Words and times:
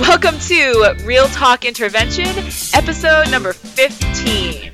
Welcome 0.00 0.38
to 0.38 0.96
Real 1.04 1.26
Talk 1.26 1.66
Intervention, 1.66 2.26
episode 2.72 3.30
number 3.30 3.52
15. 3.52 4.72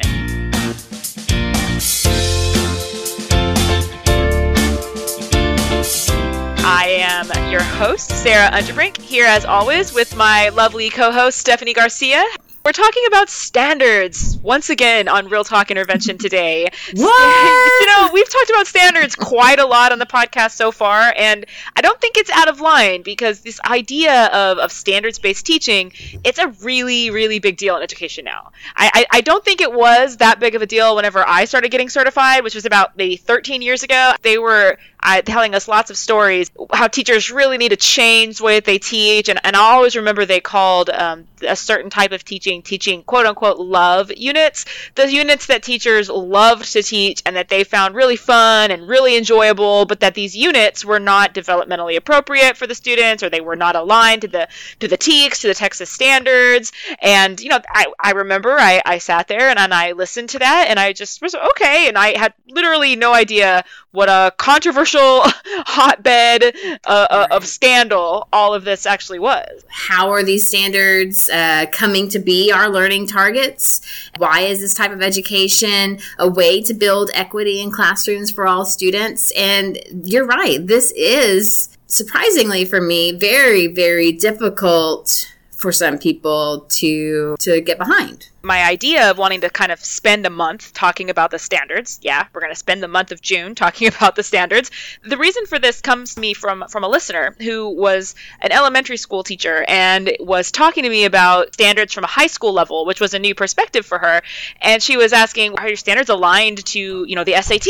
I 6.65 6.87
am 7.01 7.51
your 7.51 7.61
host, 7.61 8.09
Sarah 8.09 8.51
Underbrink, 8.53 8.99
here 8.99 9.27
as 9.27 9.45
always 9.45 9.93
with 9.93 10.15
my 10.17 10.51
lovely 10.51 10.91
co 10.91 11.11
host, 11.11 11.39
Stephanie 11.39 11.75
Garcia. 11.75 12.25
We're 12.65 12.71
talking 12.71 13.03
about 13.09 13.29
standards 13.29 14.36
once 14.47 14.71
again 14.71 15.09
on 15.09 15.29
Real 15.29 15.43
Talk 15.43 15.73
Intervention 15.73 16.17
today. 16.17 16.69
What? 16.97 17.81
you 17.81 17.87
know, 17.87 18.11
we've 18.13 18.29
talked 18.29 18.51
about 18.51 18.67
standards 18.67 19.17
quite 19.17 19.59
a 19.59 19.67
lot 19.67 19.91
on 19.91 19.99
the 19.99 20.07
podcast 20.07 20.53
so 20.53 20.71
far, 20.71 21.13
and 21.17 21.45
I 21.75 21.81
don't 21.81 22.01
think 22.01 22.17
it's 22.17 22.31
out 22.31 22.49
of 22.49 22.61
line 22.61 23.03
because 23.03 23.41
this 23.41 23.61
idea 23.61 24.27
of, 24.27 24.59
of 24.59 24.71
standards 24.71 25.19
based 25.19 25.45
teaching, 25.47 25.93
it's 26.25 26.39
a 26.39 26.49
really, 26.63 27.11
really 27.11 27.39
big 27.39 27.57
deal 27.57 27.77
in 27.77 27.83
education 27.83 28.25
now. 28.25 28.53
I, 28.77 28.91
I, 28.95 29.19
I 29.19 29.21
don't 29.23 29.45
think 29.45 29.61
it 29.61 29.73
was 29.73 30.19
that 30.19 30.39
big 30.39 30.55
of 30.55 30.63
a 30.63 30.67
deal 30.67 30.95
whenever 30.95 31.27
I 31.27 31.45
started 31.47 31.71
getting 31.71 31.89
certified, 31.89 32.45
which 32.45 32.55
was 32.55 32.67
about 32.67 32.97
maybe 32.97 33.17
13 33.17 33.63
years 33.63 33.83
ago. 33.83 34.13
They 34.23 34.39
were 34.39 34.79
uh, 35.01 35.23
telling 35.23 35.55
us 35.55 35.69
lots 35.69 35.91
of 35.91 35.97
stories 35.97 36.51
how 36.73 36.89
teachers 36.89 37.31
really 37.31 37.59
need 37.59 37.69
to 37.71 37.77
change 37.77 38.39
the 38.39 38.45
way 38.45 38.55
that 38.57 38.65
they 38.65 38.79
teach, 38.79 39.29
and, 39.29 39.39
and 39.45 39.55
I 39.55 39.61
always 39.75 39.97
remember 39.97 40.25
they 40.25 40.41
called 40.41 40.91
um, 40.91 41.27
a 41.47 41.57
certain 41.57 41.91
type 41.91 42.13
of 42.13 42.25
teaching 42.25 42.63
teaching 42.63 43.03
quote 43.03 43.27
unquote 43.27 43.59
love 43.59 44.11
units 44.37 44.65
the 44.95 45.13
units 45.13 45.47
that 45.47 45.63
teachers 45.63 46.09
loved 46.09 46.73
to 46.73 46.83
teach 46.83 47.23
and 47.25 47.37
that 47.37 47.49
they 47.49 47.65
found 47.65 47.95
really 47.95 48.17
fun 48.17 48.71
and 48.71 48.89
really 48.89 49.17
enjoyable 49.17 49.87
but 49.87 50.01
that 50.01 50.15
these 50.15 50.37
units 50.37 50.85
were 50.85 51.01
not 51.01 51.35
developmentally 51.35 51.97
appropriate 51.97 52.57
for 52.57 52.67
the 52.67 52.75
students 52.75 53.23
or 53.23 53.31
they 53.31 53.41
were 53.41 53.57
not 53.57 53.77
aligned 53.77 54.23
to 54.23 54.29
the 54.29 54.49
to 54.81 54.89
the 54.89 54.97
TEKS 54.97 55.41
to 55.41 55.49
the 55.49 55.55
Texas 55.55 55.91
standards. 55.91 56.73
And 57.01 57.41
you 57.41 57.49
know 57.49 57.61
I, 57.69 57.87
I 58.03 58.13
remember 58.13 58.57
I, 58.59 58.83
I 58.85 58.99
sat 58.99 59.29
there 59.29 59.49
and, 59.49 59.59
and 59.59 59.73
I 59.73 59.93
listened 59.93 60.31
to 60.31 60.39
that 60.39 60.67
and 60.69 60.79
I 60.79 60.93
just 60.93 61.23
was 61.23 61.35
okay. 61.35 61.89
And 61.89 61.97
I 61.97 62.17
had 62.17 62.35
literally 62.49 62.97
no 62.97 63.15
idea 63.15 63.65
what 63.93 64.09
a 64.09 64.33
controversial 64.37 65.23
hotbed 65.25 66.55
uh, 66.85 67.07
uh, 67.11 67.27
of 67.31 67.47
scandal 67.47 68.29
all 68.33 68.55
of 68.55 68.65
this 68.65 68.87
actually 68.87 69.19
was. 69.19 69.65
How 69.69 70.11
are 70.11 70.23
these 70.23 70.47
standards 70.47 71.29
uh, 71.31 71.67
coming 71.73 72.09
to 72.11 72.19
be 72.19 72.53
our 72.53 72.69
learning 72.69 73.09
targets? 73.09 73.81
Why 74.19 74.41
is 74.41 74.61
this 74.61 74.75
type 74.75 74.93
of 74.93 75.03
education 75.03 75.99
a 76.19 76.29
way 76.29 76.63
to 76.63 76.75
build 76.75 77.11
equity 77.15 77.61
in 77.61 77.71
classrooms 77.71 78.31
for 78.31 78.47
all 78.47 78.65
students? 78.65 79.33
And 79.33 79.79
you're 80.05 80.27
right, 80.27 80.65
this 80.67 80.93
is 80.93 81.69
surprisingly 81.87 82.65
for 82.65 82.81
me 82.81 83.13
very, 83.13 83.67
very 83.67 84.13
difficult 84.13 85.33
for 85.51 85.73
some 85.73 85.99
people 85.99 86.67
to 86.69 87.37
to 87.41 87.61
get 87.61 87.79
behind. 87.79 88.29
My 88.47 88.63
idea 88.65 89.11
of 89.11 89.19
wanting 89.19 89.41
to 89.41 89.51
kind 89.51 89.73
of 89.73 89.85
spend 89.85 90.25
a 90.25 90.31
month 90.31 90.73
talking 90.73 91.11
about 91.11 91.31
the 91.31 91.39
standards 91.39 91.99
yeah 92.03 92.27
we're 92.33 92.41
going 92.41 92.53
to 92.53 92.59
spend 92.59 92.83
the 92.83 92.89
month 92.89 93.13
of 93.13 93.21
june 93.21 93.55
talking 93.67 93.89
about 93.89 94.17
the 94.17 94.23
standards 94.23 94.71
the 95.03 95.19
reason 95.19 95.45
for 95.47 95.59
this 95.59 95.81
comes 95.81 96.15
to 96.15 96.21
me 96.21 96.33
from 96.33 96.65
from 96.69 96.85
a 96.85 96.89
listener 96.89 97.35
who 97.41 97.69
was 97.69 98.15
an 98.41 98.53
elementary 98.53 98.97
school 98.97 99.23
teacher 99.23 99.65
and 99.69 100.17
was 100.21 100.51
talking 100.51 100.85
to 100.85 100.89
me 100.89 101.05
about 101.05 101.53
standards 101.55 101.93
from 101.93 102.05
a 102.05 102.09
high 102.09 102.27
school 102.29 102.53
level 102.53 102.87
which 102.87 103.01
was 103.01 103.13
a 103.15 103.19
new 103.19 103.35
perspective 103.35 103.85
for 103.85 103.99
her 103.99 104.23
and 104.61 104.83
she 104.83 104.97
was 104.97 105.13
asking 105.13 105.59
are 105.59 105.69
your 105.69 105.77
standards 105.77 106.09
aligned 106.09 106.65
to 106.65 107.05
you 107.07 107.17
know 107.17 107.25
the 107.25 107.41
sat 107.43 107.67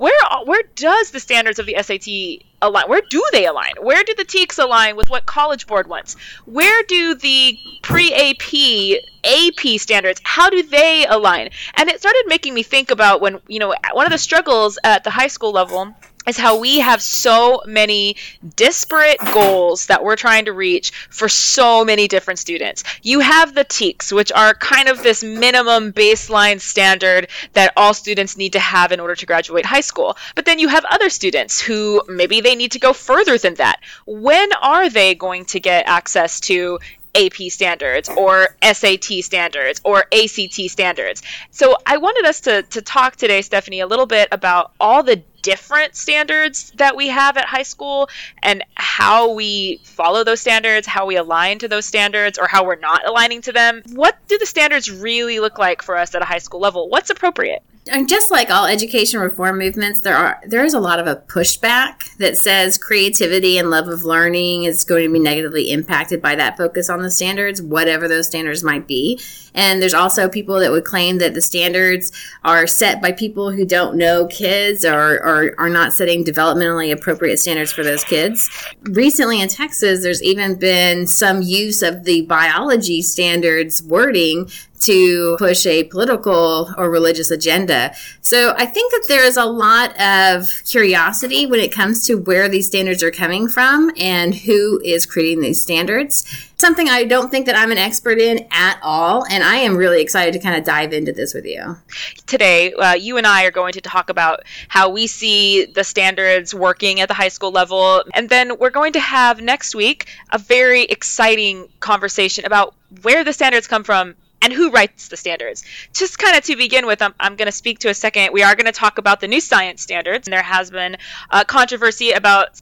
where 0.00 0.14
where 0.46 0.62
does 0.76 1.10
the 1.10 1.20
standards 1.20 1.58
of 1.58 1.66
the 1.66 1.76
SAT 1.78 2.46
align? 2.62 2.88
Where 2.88 3.02
do 3.10 3.22
they 3.32 3.44
align? 3.44 3.74
Where 3.82 4.02
do 4.02 4.14
the 4.14 4.24
TEKS 4.24 4.58
align 4.58 4.96
with 4.96 5.10
what 5.10 5.26
College 5.26 5.66
Board 5.66 5.88
wants? 5.88 6.16
Where 6.46 6.82
do 6.84 7.14
the 7.16 7.58
pre-AP 7.82 9.02
AP 9.22 9.78
standards 9.78 10.22
how 10.24 10.48
do 10.48 10.62
they 10.62 11.04
align? 11.06 11.50
And 11.74 11.90
it 11.90 12.00
started 12.00 12.24
making 12.28 12.54
me 12.54 12.62
think 12.62 12.90
about 12.90 13.20
when 13.20 13.40
you 13.46 13.58
know 13.58 13.74
one 13.92 14.06
of 14.06 14.12
the 14.12 14.16
struggles 14.16 14.78
at 14.82 15.04
the 15.04 15.10
high 15.10 15.26
school 15.26 15.52
level 15.52 15.94
is 16.26 16.36
how 16.36 16.58
we 16.58 16.80
have 16.80 17.00
so 17.02 17.62
many 17.66 18.16
disparate 18.56 19.18
goals 19.32 19.86
that 19.86 20.04
we're 20.04 20.16
trying 20.16 20.44
to 20.44 20.52
reach 20.52 20.90
for 21.10 21.28
so 21.28 21.84
many 21.84 22.08
different 22.08 22.38
students. 22.38 22.84
You 23.02 23.20
have 23.20 23.54
the 23.54 23.64
TEKS, 23.64 24.12
which 24.12 24.30
are 24.32 24.54
kind 24.54 24.88
of 24.88 25.02
this 25.02 25.24
minimum 25.24 25.92
baseline 25.92 26.60
standard 26.60 27.28
that 27.54 27.72
all 27.76 27.94
students 27.94 28.36
need 28.36 28.52
to 28.52 28.60
have 28.60 28.92
in 28.92 29.00
order 29.00 29.14
to 29.14 29.26
graduate 29.26 29.64
high 29.64 29.80
school. 29.80 30.16
But 30.34 30.44
then 30.44 30.58
you 30.58 30.68
have 30.68 30.84
other 30.84 31.08
students 31.08 31.60
who 31.60 32.02
maybe 32.06 32.40
they 32.40 32.54
need 32.54 32.72
to 32.72 32.78
go 32.78 32.92
further 32.92 33.38
than 33.38 33.54
that. 33.54 33.80
When 34.06 34.52
are 34.60 34.90
they 34.90 35.14
going 35.14 35.46
to 35.46 35.60
get 35.60 35.88
access 35.88 36.40
to 36.40 36.78
AP 37.14 37.50
standards 37.50 38.08
or 38.08 38.48
SAT 38.62 39.22
standards 39.22 39.80
or 39.84 40.04
ACT 40.12 40.70
standards. 40.70 41.22
So 41.50 41.76
I 41.86 41.98
wanted 41.98 42.26
us 42.26 42.40
to, 42.42 42.62
to 42.62 42.82
talk 42.82 43.16
today, 43.16 43.42
Stephanie, 43.42 43.80
a 43.80 43.86
little 43.86 44.06
bit 44.06 44.28
about 44.32 44.72
all 44.78 45.02
the 45.02 45.22
different 45.42 45.96
standards 45.96 46.70
that 46.76 46.96
we 46.96 47.08
have 47.08 47.36
at 47.36 47.46
high 47.46 47.62
school 47.62 48.08
and 48.42 48.62
how 48.74 49.32
we 49.32 49.80
follow 49.84 50.24
those 50.24 50.40
standards, 50.40 50.86
how 50.86 51.06
we 51.06 51.16
align 51.16 51.58
to 51.58 51.68
those 51.68 51.86
standards, 51.86 52.38
or 52.38 52.46
how 52.46 52.64
we're 52.64 52.76
not 52.76 53.06
aligning 53.06 53.40
to 53.42 53.52
them. 53.52 53.82
What 53.92 54.16
do 54.28 54.38
the 54.38 54.46
standards 54.46 54.90
really 54.90 55.40
look 55.40 55.58
like 55.58 55.82
for 55.82 55.96
us 55.96 56.14
at 56.14 56.22
a 56.22 56.26
high 56.26 56.38
school 56.38 56.60
level? 56.60 56.88
What's 56.88 57.10
appropriate? 57.10 57.62
And 57.88 58.08
just 58.08 58.30
like 58.30 58.50
all 58.50 58.66
education 58.66 59.20
reform 59.20 59.58
movements, 59.58 60.02
there 60.02 60.14
are 60.14 60.40
there 60.46 60.64
is 60.64 60.74
a 60.74 60.80
lot 60.80 60.98
of 60.98 61.06
a 61.06 61.16
pushback 61.16 62.14
that 62.18 62.36
says 62.36 62.76
creativity 62.76 63.56
and 63.56 63.70
love 63.70 63.88
of 63.88 64.04
learning 64.04 64.64
is 64.64 64.84
going 64.84 65.06
to 65.06 65.12
be 65.12 65.18
negatively 65.18 65.70
impacted 65.70 66.20
by 66.20 66.34
that 66.34 66.58
focus 66.58 66.90
on 66.90 67.00
the 67.00 67.10
standards, 67.10 67.62
whatever 67.62 68.06
those 68.06 68.26
standards 68.26 68.62
might 68.62 68.86
be. 68.86 69.18
And 69.54 69.80
there's 69.80 69.94
also 69.94 70.28
people 70.28 70.60
that 70.60 70.70
would 70.70 70.84
claim 70.84 71.18
that 71.18 71.32
the 71.32 71.40
standards 71.40 72.12
are 72.44 72.66
set 72.66 73.00
by 73.00 73.12
people 73.12 73.50
who 73.50 73.64
don't 73.64 73.96
know 73.96 74.26
kids 74.26 74.84
or, 74.84 75.14
or 75.14 75.54
are 75.58 75.70
not 75.70 75.94
setting 75.94 76.22
developmentally 76.22 76.92
appropriate 76.92 77.38
standards 77.38 77.72
for 77.72 77.82
those 77.82 78.04
kids. 78.04 78.50
Recently 78.82 79.40
in 79.40 79.48
Texas, 79.48 80.02
there's 80.02 80.22
even 80.22 80.54
been 80.56 81.06
some 81.06 81.42
use 81.42 81.82
of 81.82 82.04
the 82.04 82.22
biology 82.22 83.00
standards 83.02 83.82
wording 83.82 84.50
to 84.80 85.36
push 85.38 85.66
a 85.66 85.84
political 85.84 86.72
or 86.76 86.90
religious 86.90 87.30
agenda. 87.30 87.92
So 88.20 88.54
I 88.56 88.66
think 88.66 88.92
that 88.92 89.04
there 89.08 89.24
is 89.24 89.36
a 89.36 89.44
lot 89.44 89.98
of 90.00 90.48
curiosity 90.66 91.46
when 91.46 91.60
it 91.60 91.72
comes 91.72 92.06
to 92.06 92.14
where 92.14 92.48
these 92.48 92.66
standards 92.66 93.02
are 93.02 93.10
coming 93.10 93.48
from 93.48 93.90
and 93.96 94.34
who 94.34 94.80
is 94.84 95.06
creating 95.06 95.40
these 95.40 95.60
standards. 95.60 96.24
Something 96.56 96.88
I 96.88 97.04
don't 97.04 97.30
think 97.30 97.46
that 97.46 97.56
I'm 97.56 97.72
an 97.72 97.78
expert 97.78 98.18
in 98.18 98.46
at 98.50 98.78
all, 98.82 99.24
and 99.30 99.42
I 99.42 99.56
am 99.56 99.76
really 99.76 100.02
excited 100.02 100.34
to 100.34 100.38
kind 100.38 100.56
of 100.56 100.64
dive 100.64 100.92
into 100.92 101.10
this 101.10 101.32
with 101.32 101.46
you. 101.46 101.78
Today, 102.26 102.74
uh, 102.74 102.92
you 102.92 103.16
and 103.16 103.26
I 103.26 103.44
are 103.44 103.50
going 103.50 103.72
to 103.72 103.80
talk 103.80 104.10
about 104.10 104.42
how 104.68 104.90
we 104.90 105.06
see 105.06 105.64
the 105.64 105.84
standards 105.84 106.54
working 106.54 107.00
at 107.00 107.08
the 107.08 107.14
high 107.14 107.28
school 107.28 107.50
level, 107.50 108.04
and 108.12 108.28
then 108.28 108.58
we're 108.58 108.68
going 108.68 108.92
to 108.92 109.00
have 109.00 109.40
next 109.40 109.74
week 109.74 110.08
a 110.30 110.38
very 110.38 110.82
exciting 110.82 111.66
conversation 111.80 112.44
about 112.44 112.74
where 113.02 113.24
the 113.24 113.32
standards 113.32 113.66
come 113.66 113.84
from 113.84 114.14
and 114.42 114.52
who 114.52 114.70
writes 114.70 115.08
the 115.08 115.16
standards. 115.16 115.64
Just 115.92 116.18
kind 116.18 116.36
of 116.36 116.44
to 116.44 116.56
begin 116.56 116.86
with, 116.86 117.02
I'm, 117.02 117.14
I'm 117.20 117.36
going 117.36 117.46
to 117.46 117.52
speak 117.52 117.80
to 117.80 117.88
a 117.88 117.94
second. 117.94 118.32
We 118.32 118.42
are 118.42 118.54
going 118.54 118.66
to 118.66 118.72
talk 118.72 118.98
about 118.98 119.20
the 119.20 119.28
new 119.28 119.40
science 119.40 119.82
standards. 119.82 120.26
And 120.26 120.32
there 120.32 120.42
has 120.42 120.70
been 120.70 120.96
uh, 121.30 121.44
controversy 121.44 122.12
about 122.12 122.60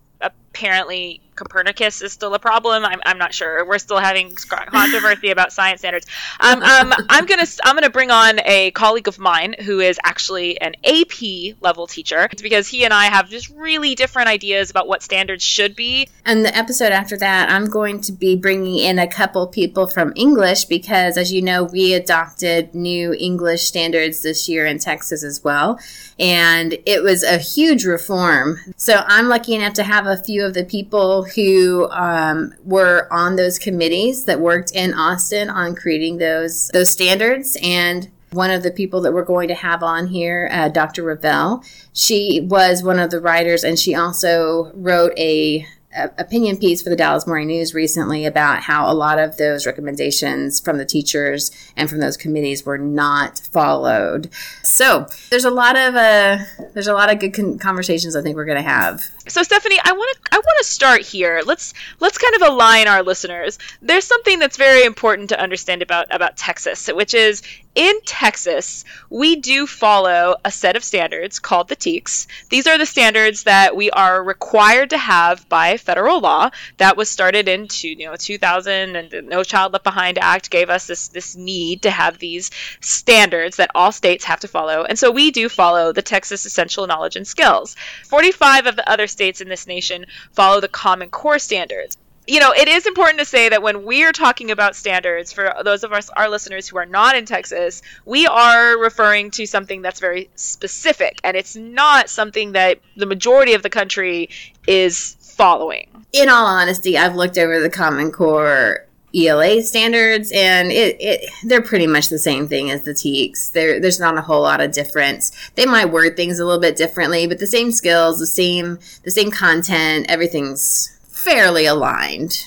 apparently 0.58 1.20
Copernicus 1.38 2.02
is 2.02 2.12
still 2.12 2.34
a 2.34 2.38
problem. 2.38 2.84
I'm, 2.84 3.00
I'm 3.06 3.16
not 3.16 3.32
sure. 3.32 3.64
We're 3.64 3.78
still 3.78 3.98
having 3.98 4.34
controversy 4.34 5.30
about 5.30 5.52
science 5.52 5.80
standards. 5.80 6.06
Um, 6.40 6.62
um, 6.62 6.92
I'm 7.08 7.26
gonna 7.26 7.46
I'm 7.62 7.76
gonna 7.76 7.90
bring 7.90 8.10
on 8.10 8.40
a 8.44 8.72
colleague 8.72 9.06
of 9.06 9.20
mine 9.20 9.54
who 9.60 9.78
is 9.78 10.00
actually 10.04 10.60
an 10.60 10.74
AP 10.84 11.56
level 11.60 11.86
teacher 11.86 12.28
because 12.42 12.66
he 12.66 12.84
and 12.84 12.92
I 12.92 13.04
have 13.04 13.30
just 13.30 13.50
really 13.50 13.94
different 13.94 14.28
ideas 14.28 14.70
about 14.70 14.88
what 14.88 15.02
standards 15.02 15.44
should 15.44 15.76
be. 15.76 16.08
And 16.24 16.44
the 16.44 16.54
episode 16.56 16.90
after 16.90 17.16
that, 17.18 17.50
I'm 17.50 17.66
going 17.66 18.00
to 18.02 18.12
be 18.12 18.34
bringing 18.34 18.78
in 18.78 18.98
a 18.98 19.06
couple 19.06 19.46
people 19.46 19.86
from 19.86 20.12
English 20.16 20.64
because, 20.64 21.16
as 21.16 21.32
you 21.32 21.40
know, 21.40 21.62
we 21.62 21.94
adopted 21.94 22.74
new 22.74 23.14
English 23.14 23.62
standards 23.62 24.22
this 24.22 24.48
year 24.48 24.66
in 24.66 24.80
Texas 24.80 25.22
as 25.22 25.44
well. 25.44 25.78
And 26.18 26.76
it 26.84 27.04
was 27.04 27.22
a 27.22 27.38
huge 27.38 27.84
reform. 27.84 28.58
So 28.76 29.04
I'm 29.06 29.28
lucky 29.28 29.54
enough 29.54 29.74
to 29.74 29.84
have 29.84 30.06
a 30.06 30.16
few 30.16 30.47
of 30.48 30.54
the 30.54 30.64
people 30.64 31.24
who 31.24 31.88
um, 31.90 32.54
were 32.64 33.06
on 33.12 33.36
those 33.36 33.58
committees 33.58 34.24
that 34.24 34.40
worked 34.40 34.72
in 34.72 34.94
Austin 34.94 35.48
on 35.48 35.76
creating 35.76 36.18
those 36.18 36.68
those 36.68 36.90
standards 36.90 37.56
and 37.62 38.10
one 38.30 38.50
of 38.50 38.62
the 38.62 38.70
people 38.70 39.00
that 39.02 39.12
we're 39.12 39.24
going 39.24 39.48
to 39.48 39.54
have 39.54 39.82
on 39.82 40.08
here, 40.08 40.48
uh, 40.52 40.68
Dr. 40.68 41.02
Ravel, 41.02 41.62
she 41.92 42.40
was 42.42 42.82
one 42.82 42.98
of 42.98 43.10
the 43.10 43.20
writers, 43.20 43.64
and 43.64 43.78
she 43.78 43.94
also 43.94 44.70
wrote 44.74 45.12
a, 45.16 45.66
a, 45.96 46.10
opinion 46.18 46.58
piece 46.58 46.82
for 46.82 46.90
the 46.90 46.96
Dallas 46.96 47.26
Morning 47.26 47.48
News 47.48 47.72
recently 47.72 48.26
about 48.26 48.62
how 48.62 48.90
a 48.90 48.92
lot 48.92 49.18
of 49.18 49.38
those 49.38 49.66
recommendations 49.66 50.60
from 50.60 50.78
the 50.78 50.84
teachers 50.84 51.50
and 51.76 51.88
from 51.88 52.00
those 52.00 52.16
committees 52.16 52.66
were 52.66 52.78
not 52.78 53.38
followed. 53.38 54.28
So 54.62 55.06
there's 55.30 55.46
a 55.46 55.50
lot 55.50 55.76
of 55.76 55.94
uh, 55.94 56.38
there's 56.74 56.88
a 56.88 56.94
lot 56.94 57.10
of 57.10 57.18
good 57.20 57.32
con- 57.32 57.58
conversations 57.58 58.14
I 58.14 58.22
think 58.22 58.36
we're 58.36 58.44
going 58.44 58.62
to 58.62 58.70
have. 58.70 59.10
So 59.28 59.42
Stephanie, 59.42 59.78
I 59.82 59.92
want 59.92 60.16
to 60.16 60.34
I 60.34 60.36
want 60.36 60.58
to 60.58 60.64
start 60.64 61.02
here. 61.02 61.42
Let's 61.44 61.74
let's 62.00 62.18
kind 62.18 62.34
of 62.34 62.42
align 62.42 62.88
our 62.88 63.02
listeners. 63.02 63.58
There's 63.82 64.04
something 64.04 64.38
that's 64.38 64.56
very 64.56 64.84
important 64.84 65.30
to 65.30 65.40
understand 65.40 65.82
about 65.82 66.14
about 66.14 66.36
Texas, 66.36 66.88
which 66.88 67.14
is 67.14 67.42
in 67.78 68.00
Texas, 68.04 68.84
we 69.08 69.36
do 69.36 69.64
follow 69.64 70.34
a 70.44 70.50
set 70.50 70.74
of 70.74 70.82
standards 70.82 71.38
called 71.38 71.68
the 71.68 71.76
TEKS. 71.76 72.26
These 72.50 72.66
are 72.66 72.76
the 72.76 72.84
standards 72.84 73.44
that 73.44 73.76
we 73.76 73.88
are 73.92 74.20
required 74.20 74.90
to 74.90 74.98
have 74.98 75.48
by 75.48 75.76
federal 75.76 76.18
law. 76.18 76.50
That 76.78 76.96
was 76.96 77.08
started 77.08 77.46
in 77.46 77.68
you 77.82 78.06
know 78.08 78.16
2000, 78.16 78.96
and 78.96 79.10
the 79.12 79.22
No 79.22 79.44
Child 79.44 79.74
Left 79.74 79.84
Behind 79.84 80.18
Act 80.18 80.50
gave 80.50 80.70
us 80.70 80.88
this 80.88 81.06
this 81.06 81.36
need 81.36 81.82
to 81.82 81.90
have 81.92 82.18
these 82.18 82.50
standards 82.80 83.58
that 83.58 83.70
all 83.76 83.92
states 83.92 84.24
have 84.24 84.40
to 84.40 84.48
follow. 84.48 84.82
And 84.82 84.98
so 84.98 85.12
we 85.12 85.30
do 85.30 85.48
follow 85.48 85.92
the 85.92 86.02
Texas 86.02 86.46
Essential 86.46 86.88
Knowledge 86.88 87.14
and 87.14 87.28
Skills. 87.28 87.76
45 88.08 88.66
of 88.66 88.74
the 88.74 88.90
other 88.90 89.06
states 89.18 89.40
in 89.40 89.48
this 89.48 89.66
nation 89.66 90.06
follow 90.30 90.60
the 90.60 90.68
Common 90.68 91.10
Core 91.10 91.40
standards 91.40 91.98
you 92.28 92.40
know, 92.40 92.52
it 92.52 92.68
is 92.68 92.86
important 92.86 93.20
to 93.20 93.24
say 93.24 93.48
that 93.48 93.62
when 93.62 93.86
we 93.86 94.04
are 94.04 94.12
talking 94.12 94.50
about 94.50 94.76
standards 94.76 95.32
for 95.32 95.50
those 95.64 95.82
of 95.82 95.94
us, 95.94 96.10
our 96.10 96.28
listeners 96.28 96.68
who 96.68 96.76
are 96.76 96.84
not 96.84 97.16
in 97.16 97.24
Texas, 97.24 97.80
we 98.04 98.26
are 98.26 98.78
referring 98.78 99.30
to 99.32 99.46
something 99.46 99.80
that's 99.80 99.98
very 99.98 100.28
specific, 100.34 101.20
and 101.24 101.38
it's 101.38 101.56
not 101.56 102.10
something 102.10 102.52
that 102.52 102.80
the 102.96 103.06
majority 103.06 103.54
of 103.54 103.62
the 103.62 103.70
country 103.70 104.28
is 104.66 105.16
following. 105.22 105.88
In 106.12 106.28
all 106.28 106.44
honesty, 106.44 106.98
I've 106.98 107.16
looked 107.16 107.38
over 107.38 107.60
the 107.60 107.70
Common 107.70 108.12
Core 108.12 108.86
ELA 109.14 109.62
standards, 109.62 110.30
and 110.32 110.70
it, 110.70 110.96
it 111.00 111.30
they're 111.44 111.62
pretty 111.62 111.86
much 111.86 112.08
the 112.08 112.18
same 112.18 112.46
thing 112.46 112.70
as 112.70 112.82
the 112.82 112.92
TEKS. 112.92 113.52
There, 113.52 113.80
there's 113.80 114.00
not 114.00 114.18
a 114.18 114.22
whole 114.22 114.42
lot 114.42 114.60
of 114.60 114.72
difference. 114.72 115.32
They 115.54 115.66
might 115.66 115.86
word 115.86 116.16
things 116.16 116.38
a 116.38 116.44
little 116.44 116.60
bit 116.60 116.76
differently, 116.76 117.26
but 117.26 117.38
the 117.38 117.46
same 117.46 117.72
skills, 117.72 118.18
the 118.18 118.26
same 118.26 118.78
the 119.04 119.10
same 119.10 119.30
content, 119.30 120.06
everything's 120.08 120.96
fairly 121.08 121.66
aligned. 121.66 122.44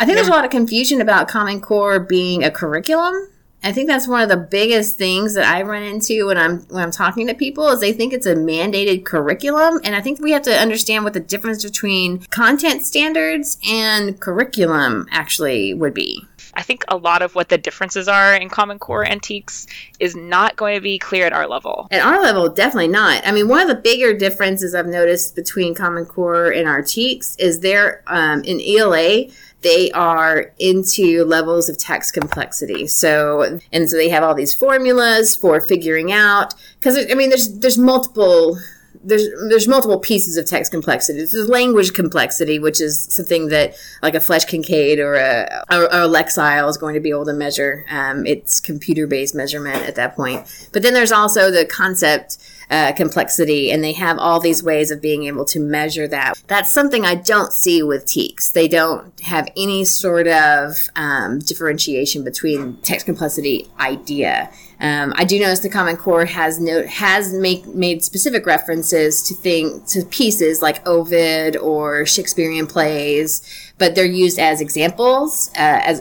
I 0.00 0.04
think 0.04 0.10
yeah. 0.10 0.22
there's 0.22 0.28
a 0.28 0.32
lot 0.32 0.44
of 0.44 0.50
confusion 0.50 1.00
about 1.00 1.28
Common 1.28 1.60
Core 1.60 1.98
being 1.98 2.44
a 2.44 2.50
curriculum. 2.50 3.28
I 3.62 3.72
think 3.72 3.88
that's 3.88 4.06
one 4.06 4.22
of 4.22 4.28
the 4.28 4.36
biggest 4.36 4.96
things 4.96 5.34
that 5.34 5.44
I 5.44 5.62
run 5.62 5.82
into 5.82 6.26
when 6.26 6.38
I'm 6.38 6.60
when 6.68 6.82
I'm 6.82 6.92
talking 6.92 7.26
to 7.26 7.34
people 7.34 7.68
is 7.68 7.80
they 7.80 7.92
think 7.92 8.12
it's 8.12 8.26
a 8.26 8.36
mandated 8.36 9.04
curriculum 9.04 9.80
and 9.82 9.96
I 9.96 10.00
think 10.00 10.20
we 10.20 10.30
have 10.30 10.42
to 10.42 10.54
understand 10.54 11.04
what 11.04 11.12
the 11.12 11.20
difference 11.20 11.64
between 11.64 12.20
content 12.30 12.82
standards 12.82 13.58
and 13.68 14.20
curriculum 14.20 15.06
actually 15.10 15.74
would 15.74 15.94
be. 15.94 16.24
I 16.54 16.62
think 16.62 16.84
a 16.88 16.96
lot 16.96 17.22
of 17.22 17.34
what 17.34 17.50
the 17.50 17.58
differences 17.58 18.08
are 18.08 18.34
in 18.34 18.48
Common 18.48 18.78
Core 18.78 19.04
and 19.04 19.22
TEKS 19.22 19.66
is 20.00 20.16
not 20.16 20.56
going 20.56 20.74
to 20.74 20.80
be 20.80 20.98
clear 20.98 21.24
at 21.24 21.32
our 21.32 21.46
level. 21.46 21.86
At 21.90 22.04
our 22.04 22.20
level, 22.20 22.48
definitely 22.48 22.88
not. 22.88 23.24
I 23.24 23.30
mean, 23.32 23.48
one 23.48 23.60
of 23.60 23.68
the 23.68 23.80
bigger 23.80 24.16
differences 24.16 24.74
I've 24.74 24.86
noticed 24.86 25.36
between 25.36 25.74
Common 25.74 26.04
Core 26.04 26.50
and 26.50 26.66
our 26.66 26.82
TEKS 26.82 27.36
is 27.38 27.60
they're 27.60 28.02
um, 28.08 28.42
in 28.42 28.60
ELA 28.60 29.26
they 29.62 29.90
are 29.90 30.52
into 30.58 31.24
levels 31.24 31.68
of 31.68 31.78
text 31.78 32.14
complexity. 32.14 32.86
So, 32.86 33.58
and 33.72 33.90
so 33.90 33.96
they 33.96 34.08
have 34.08 34.22
all 34.22 34.34
these 34.34 34.54
formulas 34.54 35.34
for 35.34 35.60
figuring 35.60 36.12
out, 36.12 36.54
because 36.78 36.96
I 37.10 37.14
mean, 37.14 37.30
there's, 37.30 37.58
there's 37.58 37.78
multiple 37.78 38.58
there's 39.02 39.28
there's 39.48 39.68
multiple 39.68 39.98
pieces 39.98 40.36
of 40.36 40.46
text 40.46 40.72
complexity. 40.72 41.18
There's 41.18 41.48
language 41.48 41.92
complexity, 41.92 42.58
which 42.58 42.80
is 42.80 43.00
something 43.12 43.48
that 43.48 43.74
like 44.02 44.14
a 44.14 44.20
Flesch 44.20 44.46
Kincaid 44.46 44.98
or 44.98 45.14
a, 45.14 45.64
or, 45.70 45.84
or 45.84 46.02
a 46.02 46.08
Lexile 46.08 46.68
is 46.68 46.76
going 46.76 46.94
to 46.94 47.00
be 47.00 47.10
able 47.10 47.24
to 47.26 47.32
measure. 47.32 47.84
Um, 47.90 48.26
it's 48.26 48.60
computer 48.60 49.06
based 49.06 49.34
measurement 49.34 49.82
at 49.86 49.94
that 49.96 50.16
point. 50.16 50.68
But 50.72 50.82
then 50.82 50.94
there's 50.94 51.12
also 51.12 51.50
the 51.50 51.64
concept 51.66 52.38
uh, 52.70 52.92
complexity, 52.92 53.70
and 53.70 53.82
they 53.82 53.92
have 53.92 54.18
all 54.18 54.40
these 54.40 54.62
ways 54.62 54.90
of 54.90 55.00
being 55.00 55.24
able 55.24 55.44
to 55.46 55.60
measure 55.60 56.06
that. 56.08 56.34
That's 56.48 56.72
something 56.72 57.04
I 57.04 57.14
don't 57.14 57.52
see 57.52 57.82
with 57.82 58.04
TEKS. 58.04 58.52
They 58.52 58.68
don't 58.68 59.18
have 59.20 59.48
any 59.56 59.84
sort 59.84 60.28
of 60.28 60.76
um, 60.94 61.38
differentiation 61.38 62.24
between 62.24 62.76
text 62.78 63.06
complexity 63.06 63.70
idea 63.80 64.50
um, 64.80 65.12
I 65.16 65.24
do 65.24 65.40
notice 65.40 65.60
the 65.60 65.68
Common 65.68 65.96
Core 65.96 66.24
has 66.24 66.60
note 66.60 66.86
has 66.86 67.32
make, 67.32 67.66
made 67.66 68.04
specific 68.04 68.46
references 68.46 69.22
to 69.24 69.34
thing 69.34 69.82
to 69.88 70.04
pieces 70.04 70.62
like 70.62 70.86
Ovid 70.86 71.56
or 71.56 72.06
Shakespearean 72.06 72.66
plays, 72.68 73.42
but 73.78 73.94
they're 73.94 74.04
used 74.04 74.38
as 74.38 74.60
examples 74.60 75.50
uh, 75.56 75.80
as 75.84 76.00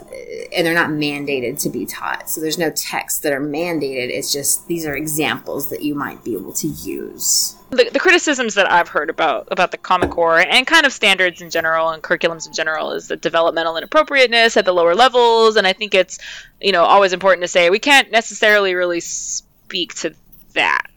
and 0.56 0.66
they're 0.66 0.74
not 0.74 0.90
mandated 0.90 1.60
to 1.62 1.70
be 1.70 1.86
taught. 1.86 2.30
So 2.30 2.42
there's 2.42 2.58
no 2.58 2.72
texts 2.72 3.20
that 3.22 3.34
are 3.34 3.42
mandated. 3.42 4.10
It's 4.10 4.32
just 4.32 4.68
these 4.68 4.86
are 4.86 4.96
examples 4.96 5.70
that 5.70 5.84
you 5.84 5.96
might 5.96 6.24
be 6.24 6.34
able 6.34 6.54
to 6.54 6.68
use 6.68 7.58
the, 7.70 7.90
the 7.92 8.00
criticisms 8.00 8.54
that 8.56 8.72
I've 8.72 8.88
heard 8.88 9.10
about 9.10 9.48
about 9.52 9.72
the 9.72 9.78
Common 9.78 10.10
Core 10.10 10.40
and 10.40 10.66
kind 10.66 10.86
of 10.86 10.94
standards 10.94 11.42
in 11.42 11.50
general 11.50 11.90
and 11.90 12.02
curriculums 12.02 12.48
in 12.48 12.54
general 12.54 12.92
is 12.92 13.08
the 13.08 13.18
developmental 13.18 13.76
inappropriateness 13.78 14.56
at 14.58 14.66
the 14.66 14.74
lower 14.74 14.96
levels, 14.96 15.56
and 15.56 15.68
I 15.68 15.74
think 15.74 15.94
it's 15.94 16.18
you 16.62 16.72
know 16.72 16.84
always 16.84 17.14
important 17.14 17.44
to 17.44 17.48
say 17.48 17.70
we 17.70 17.80
can't 17.80 18.12
necessarily 18.12 18.74
really 18.74 19.02
speak 19.02 19.96
to 19.96 20.14
that. 20.54 20.88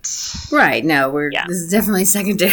Right? 0.53 0.85
No, 0.85 1.11
we're 1.11 1.31
yeah. 1.33 1.47
this 1.47 1.59
is 1.59 1.71
definitely 1.71 2.05
secondary. 2.05 2.53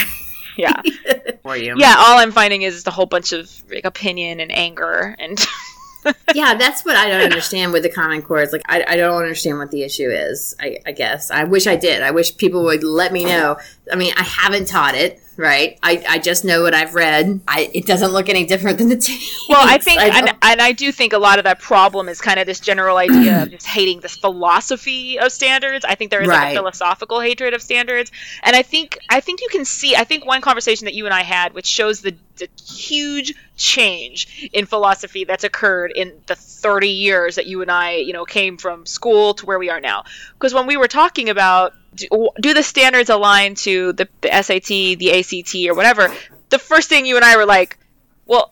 Yeah. 0.63 0.81
For 1.44 1.56
you. 1.56 1.75
Yeah. 1.77 1.95
All 1.98 2.18
I'm 2.18 2.31
finding 2.31 2.63
is 2.63 2.86
a 2.88 2.92
whole 2.92 3.06
bunch 3.06 3.31
of 3.31 3.50
like, 3.69 3.86
opinion 3.86 4.39
and 4.39 4.51
anger 4.51 5.15
and. 5.19 5.39
yeah, 6.33 6.56
that's 6.56 6.83
what 6.83 6.95
I 6.95 7.07
don't 7.09 7.21
understand 7.21 7.74
with 7.74 7.83
the 7.83 7.89
Common 7.89 8.21
Core. 8.21 8.42
It's 8.42 8.54
like 8.54 8.63
I, 8.65 8.83
I 8.88 8.95
don't 8.95 9.15
understand 9.15 9.59
what 9.59 9.71
the 9.71 9.83
issue 9.83 10.09
is. 10.09 10.56
I, 10.59 10.80
I 10.86 10.94
guess 10.94 11.30
I 11.31 11.44
wish 11.44 11.68
I 11.68 11.75
did. 11.75 12.01
I 12.01 12.12
wish 12.12 12.36
people 12.38 12.63
would 12.63 12.83
let 12.83 13.13
me 13.13 13.25
know. 13.25 13.57
I 13.92 13.95
mean, 13.95 14.13
I 14.18 14.24
haven't 14.24 14.68
taught 14.68 14.95
it 14.95 15.21
right? 15.37 15.77
I, 15.83 16.03
I 16.07 16.19
just 16.19 16.43
know 16.43 16.63
what 16.63 16.73
I've 16.73 16.95
read. 16.95 17.39
I, 17.47 17.69
it 17.73 17.85
doesn't 17.85 18.11
look 18.11 18.27
any 18.27 18.45
different 18.45 18.79
than 18.79 18.89
the 18.89 18.95
TEKS. 18.97 19.47
Well, 19.47 19.61
I 19.61 19.77
think, 19.77 20.01
I 20.01 20.19
and, 20.19 20.29
and 20.41 20.61
I 20.61 20.71
do 20.71 20.91
think 20.91 21.13
a 21.13 21.17
lot 21.19 21.37
of 21.37 21.45
that 21.45 21.59
problem 21.59 22.09
is 22.09 22.19
kind 22.19 22.39
of 22.39 22.47
this 22.47 22.59
general 22.59 22.97
idea 23.07 23.43
of 23.43 23.51
just 23.51 23.67
hating 23.67 24.01
this 24.01 24.17
philosophy 24.17 25.19
of 25.19 25.31
standards. 25.31 25.85
I 25.85 25.95
think 25.95 26.11
there 26.11 26.21
is 26.21 26.27
right. 26.27 26.49
like 26.49 26.53
a 26.53 26.57
philosophical 26.57 27.19
hatred 27.19 27.53
of 27.53 27.61
standards, 27.61 28.11
and 28.43 28.55
I 28.55 28.63
think 28.63 28.97
I 29.09 29.19
think 29.19 29.41
you 29.41 29.49
can 29.49 29.63
see. 29.63 29.95
I 29.95 30.03
think 30.03 30.25
one 30.25 30.41
conversation 30.41 30.85
that 30.85 30.95
you 30.95 31.05
and 31.05 31.13
I 31.13 31.21
had, 31.21 31.53
which 31.53 31.67
shows 31.67 32.01
the, 32.01 32.15
the 32.37 32.49
huge 32.61 33.33
change 33.55 34.49
in 34.53 34.65
philosophy 34.65 35.23
that's 35.23 35.43
occurred 35.43 35.91
in 35.95 36.13
the 36.27 36.35
30 36.35 36.89
years 36.89 37.35
that 37.35 37.47
you 37.47 37.61
and 37.61 37.71
I, 37.71 37.95
you 37.95 38.13
know, 38.13 38.25
came 38.25 38.57
from 38.57 38.85
school 38.85 39.33
to 39.35 39.45
where 39.45 39.59
we 39.59 39.69
are 39.69 39.79
now. 39.79 40.03
Because 40.33 40.53
when 40.53 40.67
we 40.67 40.77
were 40.77 40.87
talking 40.87 41.29
about 41.29 41.73
do, 41.95 42.29
do 42.39 42.53
the 42.53 42.63
standards 42.63 43.09
align 43.09 43.55
to 43.55 43.93
the, 43.93 44.07
the 44.21 44.29
SAT, 44.41 44.67
the 44.67 45.19
ACT, 45.19 45.55
or 45.69 45.75
whatever, 45.75 46.13
the 46.49 46.59
first 46.59 46.89
thing 46.89 47.05
you 47.05 47.15
and 47.15 47.25
I 47.25 47.37
were 47.37 47.45
like, 47.45 47.77
well, 48.25 48.51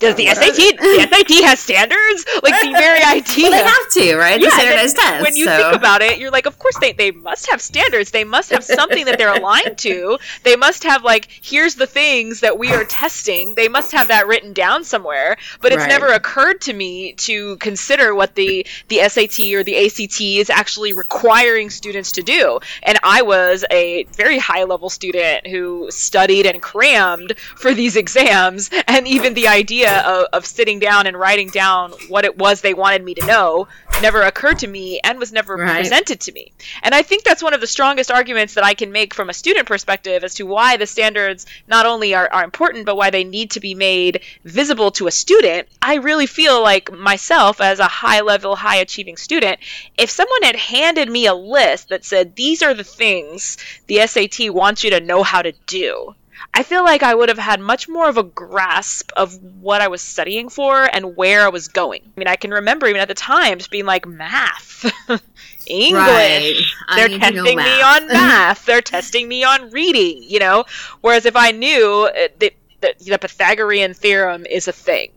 does 0.00 0.14
the 0.14 0.26
SAT 0.26 0.78
the 0.78 1.08
SAT 1.10 1.44
has 1.44 1.60
standards? 1.60 2.24
Like 2.42 2.58
the 2.62 2.72
very 2.72 3.02
idea. 3.02 3.44
well, 3.50 3.50
they 3.50 3.68
have 3.68 3.90
to, 3.90 4.16
right? 4.16 4.40
Yeah, 4.40 4.46
the 4.46 4.52
standardized 4.52 4.96
test. 4.96 5.22
When 5.22 5.36
you 5.36 5.44
so. 5.44 5.56
think 5.56 5.76
about 5.76 6.00
it, 6.00 6.18
you're 6.18 6.30
like, 6.30 6.46
of 6.46 6.58
course 6.58 6.78
they, 6.80 6.92
they 6.92 7.10
must 7.10 7.50
have 7.50 7.60
standards. 7.60 8.10
They 8.10 8.24
must 8.24 8.50
have 8.50 8.64
something 8.64 9.04
that 9.04 9.18
they're 9.18 9.34
aligned 9.34 9.76
to. 9.78 10.18
They 10.42 10.56
must 10.56 10.84
have 10.84 11.04
like, 11.04 11.28
here's 11.42 11.74
the 11.74 11.86
things 11.86 12.40
that 12.40 12.58
we 12.58 12.72
are 12.72 12.84
testing. 12.84 13.54
They 13.54 13.68
must 13.68 13.92
have 13.92 14.08
that 14.08 14.26
written 14.26 14.54
down 14.54 14.84
somewhere. 14.84 15.36
But 15.60 15.72
it's 15.72 15.82
right. 15.82 15.88
never 15.88 16.08
occurred 16.08 16.62
to 16.62 16.72
me 16.72 17.12
to 17.14 17.58
consider 17.58 18.14
what 18.14 18.34
the 18.34 18.66
the 18.88 19.06
SAT 19.06 19.38
or 19.52 19.62
the 19.62 19.84
ACT 19.84 20.20
is 20.20 20.48
actually 20.48 20.94
requiring 20.94 21.68
students 21.68 22.12
to 22.12 22.22
do. 22.22 22.58
And 22.82 22.98
I 23.02 23.20
was 23.20 23.66
a 23.70 24.04
very 24.04 24.38
high 24.38 24.64
level 24.64 24.88
student 24.88 25.46
who 25.46 25.90
studied 25.90 26.46
and 26.46 26.62
crammed 26.62 27.36
for 27.36 27.74
these 27.74 27.96
exams, 27.96 28.70
and 28.88 29.06
even 29.06 29.34
the 29.34 29.48
idea 29.48 29.89
of, 29.98 30.26
of 30.32 30.46
sitting 30.46 30.78
down 30.78 31.06
and 31.06 31.18
writing 31.18 31.48
down 31.48 31.92
what 32.08 32.24
it 32.24 32.38
was 32.38 32.60
they 32.60 32.74
wanted 32.74 33.04
me 33.04 33.14
to 33.14 33.26
know 33.26 33.68
never 34.00 34.22
occurred 34.22 34.58
to 34.60 34.66
me 34.66 35.00
and 35.04 35.18
was 35.18 35.32
never 35.32 35.56
right. 35.56 35.80
presented 35.80 36.20
to 36.20 36.32
me. 36.32 36.52
And 36.82 36.94
I 36.94 37.02
think 37.02 37.22
that's 37.22 37.42
one 37.42 37.54
of 37.54 37.60
the 37.60 37.66
strongest 37.66 38.10
arguments 38.10 38.54
that 38.54 38.64
I 38.64 38.74
can 38.74 38.92
make 38.92 39.14
from 39.14 39.28
a 39.28 39.34
student 39.34 39.66
perspective 39.66 40.24
as 40.24 40.34
to 40.34 40.46
why 40.46 40.76
the 40.76 40.86
standards 40.86 41.46
not 41.68 41.86
only 41.86 42.14
are, 42.14 42.28
are 42.32 42.44
important, 42.44 42.86
but 42.86 42.96
why 42.96 43.10
they 43.10 43.24
need 43.24 43.52
to 43.52 43.60
be 43.60 43.74
made 43.74 44.22
visible 44.44 44.90
to 44.92 45.06
a 45.06 45.10
student. 45.10 45.68
I 45.82 45.96
really 45.96 46.26
feel 46.26 46.62
like 46.62 46.92
myself, 46.92 47.60
as 47.60 47.78
a 47.78 47.84
high 47.84 48.20
level, 48.20 48.56
high 48.56 48.76
achieving 48.76 49.16
student, 49.16 49.60
if 49.98 50.10
someone 50.10 50.42
had 50.42 50.56
handed 50.56 51.10
me 51.10 51.26
a 51.26 51.34
list 51.34 51.88
that 51.88 52.04
said, 52.04 52.36
these 52.36 52.62
are 52.62 52.74
the 52.74 52.84
things 52.84 53.58
the 53.86 54.06
SAT 54.06 54.52
wants 54.52 54.84
you 54.84 54.90
to 54.90 55.00
know 55.00 55.22
how 55.22 55.42
to 55.42 55.52
do, 55.66 56.14
I 56.52 56.62
feel 56.62 56.84
like 56.84 57.02
I 57.02 57.14
would 57.14 57.28
have 57.28 57.38
had 57.38 57.60
much 57.60 57.88
more 57.88 58.08
of 58.08 58.16
a 58.16 58.22
grasp 58.22 59.12
of 59.16 59.34
what 59.60 59.80
I 59.80 59.88
was 59.88 60.02
studying 60.02 60.48
for 60.48 60.84
and 60.84 61.16
where 61.16 61.42
I 61.42 61.48
was 61.48 61.68
going. 61.68 62.02
I 62.04 62.20
mean, 62.20 62.28
I 62.28 62.36
can 62.36 62.50
remember 62.50 62.86
even 62.86 63.00
at 63.00 63.08
the 63.08 63.14
time 63.14 63.58
just 63.58 63.70
being 63.70 63.86
like, 63.86 64.06
math, 64.06 64.84
English. 65.66 65.94
Right. 65.94 66.62
They're 66.96 67.18
testing 67.18 67.56
me 67.56 67.82
on 67.82 68.06
math. 68.08 68.66
They're 68.66 68.82
testing 68.82 69.28
me 69.28 69.44
on 69.44 69.70
reading, 69.70 70.22
you 70.22 70.38
know? 70.38 70.64
Whereas 71.00 71.26
if 71.26 71.36
I 71.36 71.52
knew 71.52 72.08
uh, 72.10 72.28
that 72.38 72.54
the, 72.80 72.94
the, 72.98 73.18
Pythagorean 73.18 73.94
theorem 73.94 74.46
is 74.46 74.66
a 74.66 74.72
thing. 74.72 75.10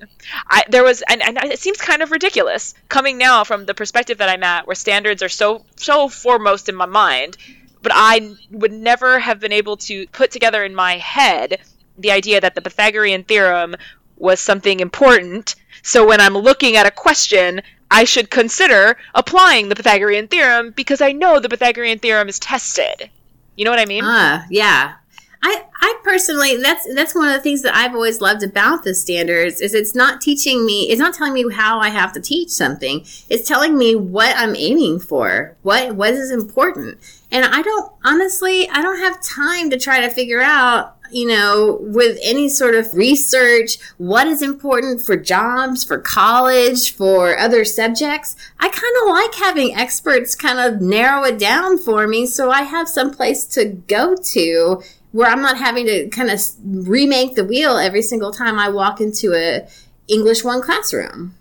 I, 0.49 0.63
there 0.69 0.83
was, 0.83 1.01
and, 1.07 1.21
and, 1.21 1.37
it 1.37 1.59
seems 1.59 1.77
kind 1.77 2.01
of 2.01 2.11
ridiculous 2.11 2.73
coming 2.89 3.17
now 3.17 3.43
from 3.45 3.65
the 3.65 3.73
perspective 3.73 4.17
that 4.17 4.29
I'm 4.29 4.43
at, 4.43 4.67
where 4.67 4.75
standards 4.75 5.23
are 5.23 5.29
so 5.29 5.65
so 5.77 6.09
foremost 6.09 6.67
in 6.67 6.75
my 6.75 6.85
mind 6.85 7.37
but 7.83 7.91
I 7.93 8.35
would 8.49 8.71
never 8.71 9.19
have 9.19 9.39
been 9.39 9.51
able 9.51 9.77
to 9.77 10.07
put 10.07 10.31
together 10.31 10.63
in 10.63 10.73
my 10.73 10.97
head 10.97 11.59
the 11.97 12.11
idea 12.11 12.41
that 12.41 12.55
the 12.55 12.61
Pythagorean 12.61 13.23
theorem 13.23 13.75
was 14.17 14.39
something 14.39 14.79
important. 14.79 15.55
So 15.83 16.07
when 16.07 16.21
I'm 16.21 16.37
looking 16.37 16.75
at 16.75 16.87
a 16.87 16.91
question, 16.91 17.61
I 17.91 18.05
should 18.05 18.31
consider 18.31 18.97
applying 19.13 19.69
the 19.69 19.75
Pythagorean 19.75 20.27
theorem 20.27 20.71
because 20.71 21.01
I 21.01 21.11
know 21.11 21.39
the 21.39 21.49
Pythagorean 21.49 21.99
theorem 21.99 22.29
is 22.29 22.39
tested. 22.39 23.11
You 23.55 23.65
know 23.65 23.71
what 23.71 23.79
I 23.79 23.85
mean? 23.85 24.03
Ah, 24.03 24.45
yeah. 24.49 24.95
I, 25.45 25.65
I 25.81 25.99
personally 26.03 26.55
that's 26.55 26.87
that's 26.95 27.13
one 27.13 27.27
of 27.27 27.33
the 27.33 27.41
things 27.41 27.63
that 27.63 27.75
I've 27.75 27.93
always 27.93 28.21
loved 28.21 28.43
about 28.43 28.85
the 28.85 28.95
standards 28.95 29.59
is 29.59 29.73
it's 29.73 29.93
not 29.93 30.21
teaching 30.21 30.65
me 30.65 30.89
it's 30.89 30.99
not 30.99 31.13
telling 31.13 31.33
me 31.33 31.51
how 31.51 31.79
I 31.79 31.89
have 31.89 32.13
to 32.13 32.21
teach 32.21 32.49
something. 32.49 33.01
It's 33.29 33.45
telling 33.45 33.77
me 33.77 33.93
what 33.93 34.33
I'm 34.37 34.55
aiming 34.55 35.01
for. 35.01 35.57
What 35.61 35.95
what 35.95 36.13
is 36.13 36.31
important. 36.31 36.99
And 37.29 37.43
I 37.43 37.61
don't 37.61 37.91
honestly 38.05 38.69
I 38.69 38.81
don't 38.81 38.99
have 38.99 39.21
time 39.21 39.69
to 39.69 39.77
try 39.77 39.99
to 39.99 40.09
figure 40.09 40.41
out 40.41 40.95
you 41.11 41.27
know, 41.27 41.77
with 41.79 42.17
any 42.23 42.49
sort 42.49 42.73
of 42.73 42.91
research, 42.95 43.77
what 43.97 44.25
is 44.25 44.41
important 44.41 44.99
for 44.99 45.15
jobs, 45.15 45.83
for 45.83 45.99
college, 45.99 46.95
for 46.95 47.37
other 47.37 47.63
subjects. 47.63 48.35
I 48.59 48.69
kind 48.69 48.95
of 49.03 49.09
like 49.09 49.35
having 49.35 49.75
experts 49.75 50.33
kind 50.33 50.57
of 50.57 50.81
narrow 50.81 51.23
it 51.25 51.37
down 51.37 51.77
for 51.77 52.07
me 52.07 52.25
so 52.25 52.49
I 52.49 52.63
have 52.63 52.89
some 52.89 53.11
place 53.11 53.45
to 53.47 53.65
go 53.65 54.15
to 54.15 54.81
where 55.13 55.29
I'm 55.29 55.41
not 55.41 55.57
having 55.57 55.85
to 55.85 56.09
kind 56.09 56.29
of 56.29 56.41
remake 56.63 57.35
the 57.35 57.45
wheel 57.45 57.77
every 57.77 58.01
single 58.01 58.31
time 58.31 58.59
I 58.59 58.67
walk 58.69 58.99
into 58.99 59.33
a 59.33 59.67
English 60.07 60.43
one 60.43 60.61
classroom. 60.61 61.35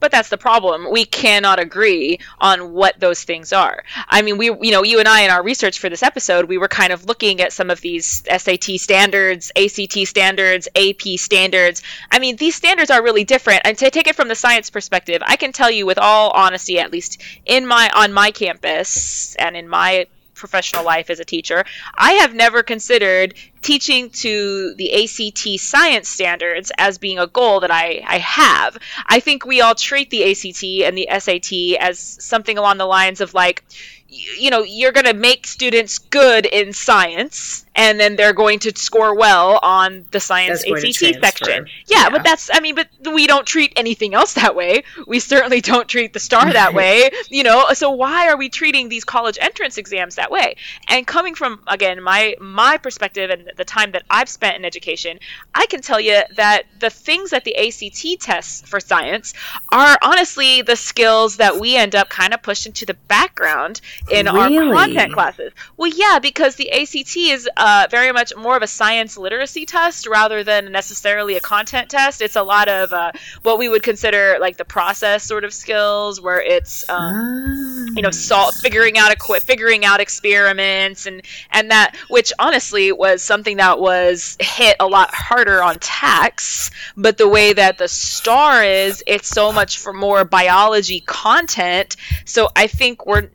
But 0.00 0.12
that's 0.12 0.28
the 0.28 0.38
problem. 0.38 0.90
We 0.90 1.04
cannot 1.04 1.58
agree 1.58 2.20
on 2.40 2.72
what 2.72 3.00
those 3.00 3.24
things 3.24 3.52
are. 3.52 3.82
I 4.08 4.22
mean, 4.22 4.38
we, 4.38 4.46
you 4.46 4.70
know, 4.70 4.84
you 4.84 5.00
and 5.00 5.08
I 5.08 5.22
in 5.22 5.30
our 5.30 5.42
research 5.42 5.80
for 5.80 5.88
this 5.88 6.04
episode, 6.04 6.44
we 6.44 6.56
were 6.56 6.68
kind 6.68 6.92
of 6.92 7.06
looking 7.06 7.40
at 7.40 7.52
some 7.52 7.68
of 7.68 7.80
these 7.80 8.22
SAT 8.30 8.78
standards, 8.78 9.50
ACT 9.56 10.06
standards, 10.06 10.68
AP 10.76 11.18
standards. 11.18 11.82
I 12.12 12.20
mean, 12.20 12.36
these 12.36 12.54
standards 12.54 12.90
are 12.90 13.02
really 13.02 13.24
different. 13.24 13.62
And 13.64 13.76
to 13.78 13.90
take 13.90 14.06
it 14.06 14.14
from 14.14 14.28
the 14.28 14.36
science 14.36 14.70
perspective, 14.70 15.20
I 15.26 15.34
can 15.34 15.52
tell 15.52 15.70
you 15.70 15.84
with 15.84 15.98
all 15.98 16.30
honesty, 16.30 16.78
at 16.78 16.92
least 16.92 17.20
in 17.44 17.66
my 17.66 17.90
on 17.94 18.12
my 18.12 18.30
campus 18.30 19.34
and 19.34 19.56
in 19.56 19.68
my 19.68 20.06
professional 20.38 20.84
life 20.84 21.10
as 21.10 21.20
a 21.20 21.24
teacher, 21.24 21.64
I 21.96 22.12
have 22.12 22.34
never 22.34 22.62
considered 22.62 23.34
teaching 23.68 24.08
to 24.08 24.72
the 24.76 25.04
ACT 25.04 25.60
science 25.60 26.08
standards 26.08 26.72
as 26.78 26.96
being 26.96 27.18
a 27.18 27.26
goal 27.26 27.60
that 27.60 27.70
I, 27.70 28.02
I 28.06 28.16
have. 28.16 28.78
I 29.04 29.20
think 29.20 29.44
we 29.44 29.60
all 29.60 29.74
treat 29.74 30.08
the 30.08 30.30
ACT 30.30 30.64
and 30.86 30.96
the 30.96 31.06
SAT 31.18 31.78
as 31.78 31.98
something 31.98 32.56
along 32.56 32.78
the 32.78 32.86
lines 32.86 33.20
of 33.20 33.34
like, 33.34 33.62
you 34.08 34.50
know, 34.50 34.62
you're 34.62 34.92
going 34.92 35.04
to 35.04 35.12
make 35.12 35.46
students 35.46 35.98
good 35.98 36.46
in 36.46 36.72
science 36.72 37.66
and 37.78 38.00
then 38.00 38.16
they're 38.16 38.32
going 38.32 38.58
to 38.58 38.72
score 38.74 39.14
well 39.14 39.60
on 39.62 40.04
the 40.10 40.18
science 40.18 40.64
ACT 40.64 41.22
section. 41.22 41.66
Yeah, 41.86 42.04
yeah, 42.04 42.10
but 42.10 42.24
that's 42.24 42.50
I 42.52 42.58
mean, 42.60 42.74
but 42.74 42.88
we 43.12 43.28
don't 43.28 43.46
treat 43.46 43.72
anything 43.76 44.14
else 44.14 44.34
that 44.34 44.56
way. 44.56 44.82
We 45.06 45.20
certainly 45.20 45.60
don't 45.60 45.86
treat 45.86 46.12
the 46.12 46.18
STAAR 46.18 46.52
that 46.52 46.74
way, 46.80 47.10
you 47.30 47.44
know. 47.44 47.66
So 47.74 47.92
why 47.92 48.28
are 48.28 48.36
we 48.36 48.48
treating 48.48 48.88
these 48.88 49.04
college 49.04 49.38
entrance 49.40 49.78
exams 49.78 50.16
that 50.16 50.30
way? 50.30 50.56
And 50.88 51.06
coming 51.06 51.36
from 51.36 51.60
again 51.68 52.02
my 52.02 52.34
my 52.40 52.78
perspective 52.78 53.30
and 53.30 53.48
the 53.58 53.64
time 53.64 53.92
that 53.92 54.02
I've 54.10 54.28
spent 54.28 54.56
in 54.56 54.64
education, 54.64 55.18
I 55.54 55.66
can 55.66 55.80
tell 55.80 56.00
you 56.00 56.20
that 56.36 56.64
the 56.80 56.90
things 56.90 57.30
that 57.30 57.44
the 57.44 57.56
ACT 57.56 58.20
tests 58.20 58.68
for 58.68 58.80
science 58.80 59.34
are 59.70 59.96
honestly 60.02 60.62
the 60.62 60.76
skills 60.76 61.36
that 61.36 61.60
we 61.60 61.76
end 61.76 61.94
up 61.94 62.08
kind 62.08 62.34
of 62.34 62.42
pushed 62.42 62.66
into 62.66 62.86
the 62.86 62.94
background 62.94 63.80
in 64.10 64.26
really? 64.26 64.58
our 64.58 64.74
content 64.74 65.12
classes. 65.12 65.52
Well, 65.76 65.90
yeah, 65.94 66.18
because 66.20 66.56
the 66.56 66.72
ACT 66.72 67.16
is 67.16 67.48
uh, 67.56 67.68
uh, 67.68 67.86
very 67.90 68.12
much 68.12 68.34
more 68.34 68.56
of 68.56 68.62
a 68.62 68.66
science 68.66 69.18
literacy 69.18 69.66
test 69.66 70.06
rather 70.06 70.42
than 70.42 70.72
necessarily 70.72 71.36
a 71.36 71.40
content 71.40 71.90
test. 71.90 72.22
It's 72.22 72.34
a 72.34 72.42
lot 72.42 72.68
of 72.68 72.92
uh, 72.92 73.12
what 73.42 73.58
we 73.58 73.68
would 73.68 73.82
consider 73.82 74.38
like 74.40 74.56
the 74.56 74.64
process 74.64 75.22
sort 75.22 75.44
of 75.44 75.52
skills, 75.52 76.18
where 76.20 76.40
it's 76.40 76.88
um, 76.88 77.88
you 77.94 78.02
know 78.02 78.10
salt 78.10 78.54
figuring 78.54 78.96
out 78.96 79.12
a 79.12 79.40
figuring 79.40 79.84
out 79.84 80.00
experiments 80.00 81.06
and 81.06 81.22
and 81.50 81.70
that 81.70 81.94
which 82.08 82.32
honestly 82.38 82.90
was 82.90 83.22
something 83.22 83.37
that 83.42 83.78
was 83.78 84.36
hit 84.40 84.76
a 84.80 84.86
lot 84.86 85.10
harder 85.12 85.62
on 85.62 85.76
TAKS. 85.76 86.70
But 86.96 87.18
the 87.18 87.28
way 87.28 87.52
that 87.52 87.78
the 87.78 87.88
STAAR 87.88 88.62
is, 88.64 89.02
it's 89.06 89.28
so 89.28 89.52
much 89.52 89.78
for 89.78 89.92
more 89.92 90.24
biology 90.24 91.00
content. 91.00 91.96
So 92.24 92.48
I 92.54 92.66
think 92.66 93.06
we're 93.06 93.30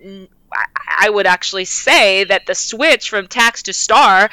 I 0.87 1.09
would 1.09 1.25
actually 1.25 1.65
say 1.65 2.23
that 2.25 2.45
the 2.45 2.55
switch 2.55 3.09
from 3.09 3.27
TAKS 3.27 3.63
to 3.63 3.73
STAAR 3.73 4.29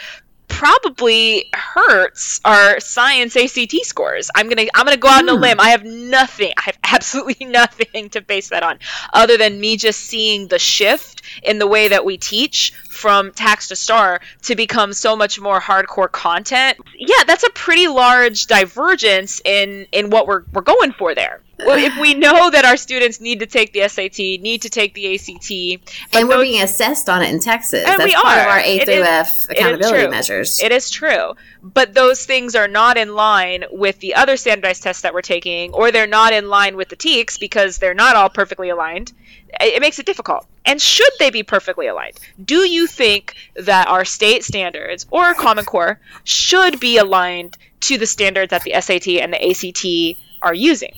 probably 0.50 1.48
hurts 1.54 2.40
our 2.44 2.80
science 2.80 3.36
ACT 3.36 3.74
scores. 3.84 4.30
I'm 4.34 4.48
gonna 4.48 4.68
I'm 4.74 4.84
gonna 4.84 4.98
go 4.98 5.08
out 5.08 5.22
on 5.22 5.28
a 5.28 5.36
hmm. 5.36 5.42
limb. 5.42 5.60
I 5.60 5.70
have 5.70 5.84
nothing. 5.84 6.52
I 6.58 6.62
have 6.62 6.78
absolutely 6.84 7.46
nothing 7.46 8.10
to 8.10 8.20
base 8.20 8.50
that 8.50 8.62
on, 8.62 8.78
other 9.12 9.38
than 9.38 9.58
me 9.58 9.76
just 9.76 10.00
seeing 10.00 10.48
the 10.48 10.58
shift 10.58 11.22
in 11.42 11.58
the 11.58 11.66
way 11.66 11.88
that 11.88 12.04
we 12.04 12.18
teach 12.18 12.74
from 13.00 13.32
TAKS 13.32 13.68
to 13.68 13.76
STAAR 13.76 14.20
to 14.42 14.54
become 14.54 14.92
so 14.92 15.16
much 15.16 15.40
more 15.40 15.58
hardcore 15.58 16.10
content. 16.10 16.78
Yeah, 16.96 17.24
that's 17.26 17.44
a 17.44 17.50
pretty 17.50 17.88
large 17.88 18.46
divergence 18.46 19.40
in 19.44 19.86
in 19.90 20.10
what 20.10 20.26
we're 20.26 20.42
we're 20.52 20.62
going 20.62 20.92
for 20.92 21.14
there 21.14 21.40
well, 21.66 21.78
if 21.78 21.98
we 22.00 22.14
know 22.14 22.50
that 22.50 22.64
our 22.64 22.76
students 22.76 23.20
need 23.20 23.40
to 23.40 23.46
take 23.46 23.72
the 23.72 23.88
SAT, 23.88 24.18
need 24.18 24.62
to 24.62 24.70
take 24.70 24.94
the 24.94 25.14
ACT, 25.14 26.14
and 26.14 26.28
we're 26.28 26.42
being 26.42 26.62
assessed 26.62 27.08
on 27.08 27.22
it 27.22 27.32
in 27.32 27.40
Texas, 27.40 27.84
and 27.86 28.00
that's 28.00 28.04
we 28.04 28.14
part 28.14 28.38
are. 28.38 28.40
of 28.40 28.46
our 28.48 28.58
A 28.58 28.78
it 28.78 28.84
through 28.86 28.94
is, 28.94 29.06
F 29.06 29.50
accountability 29.50 30.04
it 30.04 30.10
measures. 30.10 30.60
It 30.62 30.72
is 30.72 30.90
true, 30.90 31.34
but 31.62 31.94
those 31.94 32.24
things 32.26 32.54
are 32.54 32.68
not 32.68 32.96
in 32.96 33.14
line 33.14 33.64
with 33.70 33.98
the 34.00 34.14
other 34.14 34.36
standardized 34.36 34.82
tests 34.82 35.02
that 35.02 35.14
we're 35.14 35.22
taking, 35.22 35.72
or 35.72 35.90
they're 35.90 36.06
not 36.06 36.32
in 36.32 36.48
line 36.48 36.76
with 36.76 36.88
the 36.88 36.96
TEKS 36.96 37.38
because 37.38 37.78
they're 37.78 37.94
not 37.94 38.16
all 38.16 38.28
perfectly 38.28 38.68
aligned. 38.68 39.12
It 39.60 39.80
makes 39.80 39.98
it 39.98 40.06
difficult. 40.06 40.46
And 40.64 40.80
should 40.80 41.12
they 41.18 41.30
be 41.30 41.42
perfectly 41.42 41.86
aligned? 41.86 42.18
Do 42.42 42.68
you 42.68 42.86
think 42.86 43.34
that 43.56 43.88
our 43.88 44.04
state 44.04 44.44
standards 44.44 45.06
or 45.10 45.34
Common 45.34 45.64
Core 45.64 45.98
should 46.24 46.78
be 46.78 46.98
aligned 46.98 47.56
to 47.80 47.98
the 47.98 48.06
standards 48.06 48.50
that 48.50 48.62
the 48.62 48.80
SAT 48.80 49.08
and 49.20 49.32
the 49.32 49.50
ACT 49.50 50.18
are 50.42 50.54
using? 50.54 50.94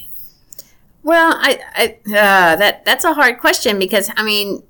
Well, 1.03 1.35
I, 1.37 1.61
I 1.75 1.87
uh, 2.11 2.57
that 2.57 2.85
that's 2.85 3.05
a 3.05 3.15
hard 3.15 3.39
question 3.39 3.79
because 3.79 4.11
I 4.17 4.23
mean, 4.23 4.63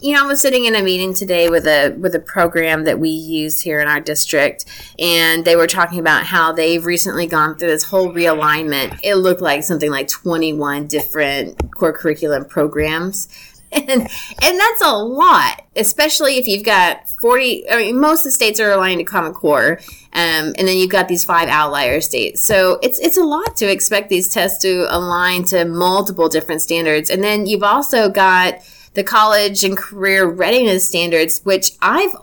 you 0.00 0.14
know, 0.14 0.24
I 0.24 0.26
was 0.26 0.40
sitting 0.40 0.66
in 0.66 0.74
a 0.74 0.82
meeting 0.82 1.14
today 1.14 1.48
with 1.48 1.66
a 1.66 1.96
with 1.98 2.14
a 2.14 2.20
program 2.20 2.84
that 2.84 2.98
we 2.98 3.08
use 3.08 3.60
here 3.60 3.80
in 3.80 3.88
our 3.88 4.00
district, 4.00 4.66
and 4.98 5.44
they 5.44 5.56
were 5.56 5.66
talking 5.66 5.98
about 5.98 6.24
how 6.24 6.52
they've 6.52 6.84
recently 6.84 7.26
gone 7.26 7.56
through 7.56 7.68
this 7.68 7.84
whole 7.84 8.12
realignment. 8.12 8.98
It 9.02 9.14
looked 9.16 9.40
like 9.40 9.62
something 9.62 9.90
like 9.90 10.08
twenty 10.08 10.52
one 10.52 10.88
different 10.88 11.74
core 11.74 11.92
curriculum 11.92 12.44
programs 12.44 13.28
and 13.72 13.88
and 13.90 14.60
that's 14.60 14.82
a 14.82 14.92
lot, 14.92 15.64
especially 15.76 16.38
if 16.38 16.46
you've 16.46 16.64
got 16.64 17.08
forty. 17.20 17.68
I 17.70 17.76
mean, 17.76 18.00
most 18.00 18.20
of 18.20 18.24
the 18.24 18.30
states 18.32 18.60
are 18.60 18.70
aligned 18.70 18.98
to 18.98 19.04
Common 19.04 19.32
Core, 19.32 19.80
um, 20.12 20.54
and 20.58 20.68
then 20.68 20.76
you've 20.76 20.90
got 20.90 21.08
these 21.08 21.24
five 21.24 21.48
outlier 21.48 22.00
states. 22.00 22.44
So 22.44 22.78
it's 22.82 22.98
it's 22.98 23.16
a 23.16 23.24
lot 23.24 23.56
to 23.56 23.70
expect 23.70 24.08
these 24.08 24.28
tests 24.28 24.60
to 24.62 24.86
align 24.94 25.44
to 25.44 25.64
multiple 25.64 26.28
different 26.28 26.62
standards, 26.62 27.10
and 27.10 27.22
then 27.22 27.46
you've 27.46 27.62
also 27.62 28.08
got 28.08 28.58
the 28.94 29.02
college 29.02 29.64
and 29.64 29.76
career 29.76 30.28
readiness 30.28 30.86
standards, 30.86 31.40
which 31.44 31.72
I've 31.80 32.14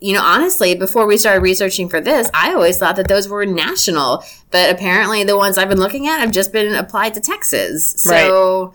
you 0.00 0.12
know, 0.12 0.22
honestly, 0.22 0.74
before 0.74 1.06
we 1.06 1.16
started 1.16 1.40
researching 1.40 1.88
for 1.88 2.00
this, 2.00 2.28
I 2.34 2.52
always 2.52 2.78
thought 2.78 2.96
that 2.96 3.08
those 3.08 3.28
were 3.28 3.46
national, 3.46 4.22
but 4.50 4.70
apparently 4.70 5.24
the 5.24 5.36
ones 5.36 5.56
I've 5.56 5.70
been 5.70 5.80
looking 5.80 6.06
at 6.06 6.20
have 6.20 6.32
just 6.32 6.52
been 6.52 6.74
applied 6.74 7.14
to 7.14 7.20
Texas. 7.20 7.94
So 7.96 8.10
right. 8.66 8.74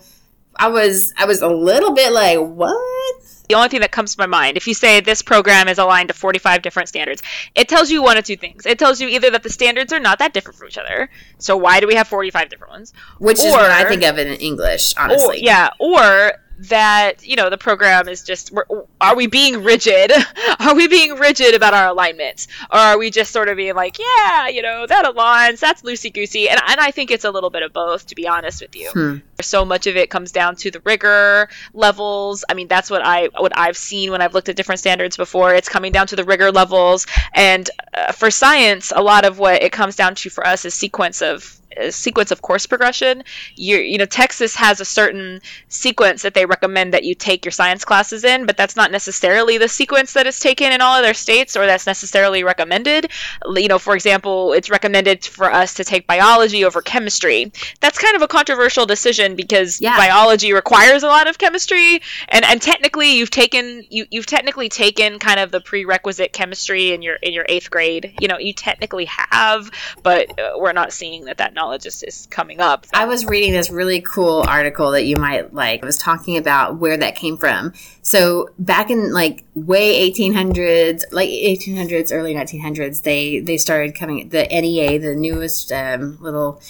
I 0.56 0.68
was 0.68 1.12
I 1.16 1.24
was 1.24 1.42
a 1.42 1.48
little 1.48 1.92
bit 1.92 2.12
like, 2.12 2.38
what? 2.38 3.22
The 3.48 3.56
only 3.56 3.68
thing 3.68 3.80
that 3.80 3.92
comes 3.92 4.14
to 4.14 4.20
my 4.20 4.26
mind, 4.26 4.56
if 4.56 4.66
you 4.66 4.72
say 4.72 5.00
this 5.00 5.20
program 5.20 5.68
is 5.68 5.78
aligned 5.78 6.08
to 6.08 6.14
45 6.14 6.62
different 6.62 6.88
standards, 6.88 7.22
it 7.54 7.68
tells 7.68 7.90
you 7.90 8.02
one 8.02 8.16
of 8.16 8.24
two 8.24 8.36
things. 8.36 8.64
It 8.64 8.78
tells 8.78 9.00
you 9.00 9.08
either 9.08 9.30
that 9.30 9.42
the 9.42 9.50
standards 9.50 9.92
are 9.92 10.00
not 10.00 10.20
that 10.20 10.32
different 10.32 10.58
from 10.58 10.68
each 10.68 10.78
other, 10.78 11.10
so 11.38 11.56
why 11.56 11.80
do 11.80 11.86
we 11.86 11.94
have 11.94 12.08
45 12.08 12.48
different 12.48 12.72
ones? 12.72 12.92
Which 13.18 13.40
or, 13.40 13.46
is 13.46 13.52
what 13.52 13.70
I 13.70 13.84
think 13.88 14.04
of 14.04 14.18
in 14.18 14.28
English, 14.36 14.94
honestly. 14.96 15.40
Or, 15.40 15.44
yeah, 15.44 15.70
or 15.78 16.32
that 16.68 17.26
you 17.26 17.36
know 17.36 17.50
the 17.50 17.58
program 17.58 18.08
is 18.08 18.22
just 18.22 18.52
are 19.00 19.16
we 19.16 19.26
being 19.26 19.64
rigid? 19.64 20.12
Are 20.60 20.76
we 20.76 20.86
being 20.86 21.16
rigid 21.16 21.54
about 21.54 21.74
our 21.74 21.88
alignments? 21.88 22.46
Or 22.70 22.78
are 22.78 22.98
we 22.98 23.10
just 23.10 23.32
sort 23.32 23.48
of 23.48 23.56
being 23.56 23.74
like 23.74 23.98
yeah 23.98 24.48
you 24.48 24.62
know 24.62 24.86
that 24.86 25.04
aligns 25.04 25.58
that's 25.58 25.82
loosey 25.82 26.12
goosey 26.12 26.48
and, 26.48 26.60
and 26.68 26.80
i 26.80 26.90
think 26.90 27.10
it's 27.10 27.24
a 27.24 27.30
little 27.30 27.50
bit 27.50 27.62
of 27.62 27.72
both 27.72 28.06
to 28.06 28.14
be 28.14 28.28
honest 28.28 28.62
with 28.62 28.76
you. 28.76 28.90
Hmm. 28.90 29.16
so 29.40 29.64
much 29.64 29.86
of 29.86 29.96
it 29.96 30.08
comes 30.08 30.30
down 30.30 30.56
to 30.56 30.70
the 30.70 30.80
rigor 30.84 31.48
levels. 31.74 32.44
I 32.48 32.54
mean 32.54 32.68
that's 32.68 32.90
what 32.90 33.02
i 33.04 33.28
what 33.36 33.56
i've 33.58 33.76
seen 33.76 34.10
when 34.10 34.22
i've 34.22 34.34
looked 34.34 34.48
at 34.48 34.56
different 34.56 34.78
standards 34.78 35.16
before. 35.16 35.54
It's 35.54 35.68
coming 35.68 35.92
down 35.92 36.06
to 36.08 36.16
the 36.16 36.24
rigor 36.24 36.52
levels. 36.52 37.06
And 37.34 37.68
uh, 37.94 38.12
for 38.12 38.30
science 38.30 38.92
a 38.94 39.02
lot 39.02 39.24
of 39.24 39.38
what 39.38 39.62
it 39.62 39.72
comes 39.72 39.96
down 39.96 40.14
to 40.16 40.30
for 40.30 40.46
us 40.46 40.64
is 40.64 40.74
sequence 40.74 41.22
of 41.22 41.58
sequence 41.90 42.30
of 42.30 42.42
course 42.42 42.66
progression. 42.66 43.24
You 43.56 43.78
you 43.78 43.98
know 43.98 44.06
Texas 44.06 44.56
has 44.56 44.80
a 44.80 44.84
certain 44.84 45.40
sequence 45.68 46.22
that 46.22 46.34
they 46.34 46.46
recommend 46.46 46.94
that 46.94 47.04
you 47.04 47.14
take 47.14 47.44
your 47.44 47.52
science 47.52 47.84
classes 47.84 48.24
in, 48.24 48.46
but 48.46 48.56
that's 48.56 48.76
not 48.76 48.90
necessarily 48.90 49.58
the 49.58 49.68
sequence 49.68 50.12
that 50.14 50.26
is 50.26 50.38
taken 50.38 50.72
in 50.72 50.80
all 50.80 50.94
other 50.94 51.14
states 51.14 51.56
or 51.56 51.66
that's 51.66 51.86
necessarily 51.86 52.44
recommended. 52.44 53.10
You 53.54 53.68
know, 53.68 53.78
for 53.78 53.94
example, 53.94 54.52
it's 54.52 54.70
recommended 54.70 55.24
for 55.24 55.52
us 55.52 55.74
to 55.74 55.84
take 55.84 56.06
biology 56.06 56.64
over 56.64 56.82
chemistry. 56.82 57.52
That's 57.80 57.98
kind 57.98 58.16
of 58.16 58.22
a 58.22 58.28
controversial 58.28 58.86
decision 58.86 59.36
because 59.36 59.80
yeah. 59.80 59.96
biology 59.96 60.52
requires 60.52 61.02
a 61.02 61.08
lot 61.08 61.28
of 61.28 61.38
chemistry 61.38 62.00
and 62.28 62.44
and 62.44 62.60
technically 62.60 63.16
you've 63.16 63.30
taken 63.30 63.84
you 63.90 64.06
you've 64.10 64.26
technically 64.26 64.68
taken 64.68 65.18
kind 65.18 65.40
of 65.40 65.50
the 65.50 65.60
prerequisite 65.60 66.32
chemistry 66.32 66.92
in 66.92 67.02
your 67.02 67.16
in 67.16 67.32
your 67.32 67.44
8th 67.44 67.70
grade. 67.70 68.14
You 68.20 68.28
know, 68.28 68.38
you 68.38 68.52
technically 68.52 69.06
have, 69.06 69.70
but 70.02 70.38
uh, 70.38 70.52
we're 70.58 70.72
not 70.72 70.92
seeing 70.92 71.26
that 71.26 71.38
that 71.38 71.54
is, 71.70 72.26
coming 72.30 72.60
up. 72.60 72.86
I 72.92 73.04
was 73.04 73.24
reading 73.24 73.52
this 73.52 73.70
really 73.70 74.00
cool 74.00 74.44
article 74.46 74.90
that 74.92 75.04
you 75.04 75.16
might 75.16 75.54
like. 75.54 75.82
I 75.82 75.86
was 75.86 75.98
talking 75.98 76.36
about 76.36 76.76
where 76.76 76.96
that 76.96 77.14
came 77.14 77.36
from. 77.36 77.72
So 78.02 78.50
back 78.58 78.90
in 78.90 79.12
like 79.12 79.44
way 79.54 80.10
1800s, 80.10 81.04
like 81.12 81.28
1800s, 81.28 82.12
early 82.12 82.34
1900s, 82.34 83.02
they 83.02 83.40
they 83.40 83.56
started 83.56 83.94
coming. 83.94 84.28
The 84.28 84.46
NEA, 84.50 84.98
the 84.98 85.14
newest 85.14 85.72
um, 85.72 86.18
little 86.20 86.60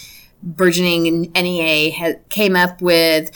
burgeoning 0.41 1.31
NEA, 1.31 1.91
had, 1.91 2.27
came 2.29 2.55
up 2.55 2.81
with 2.81 3.31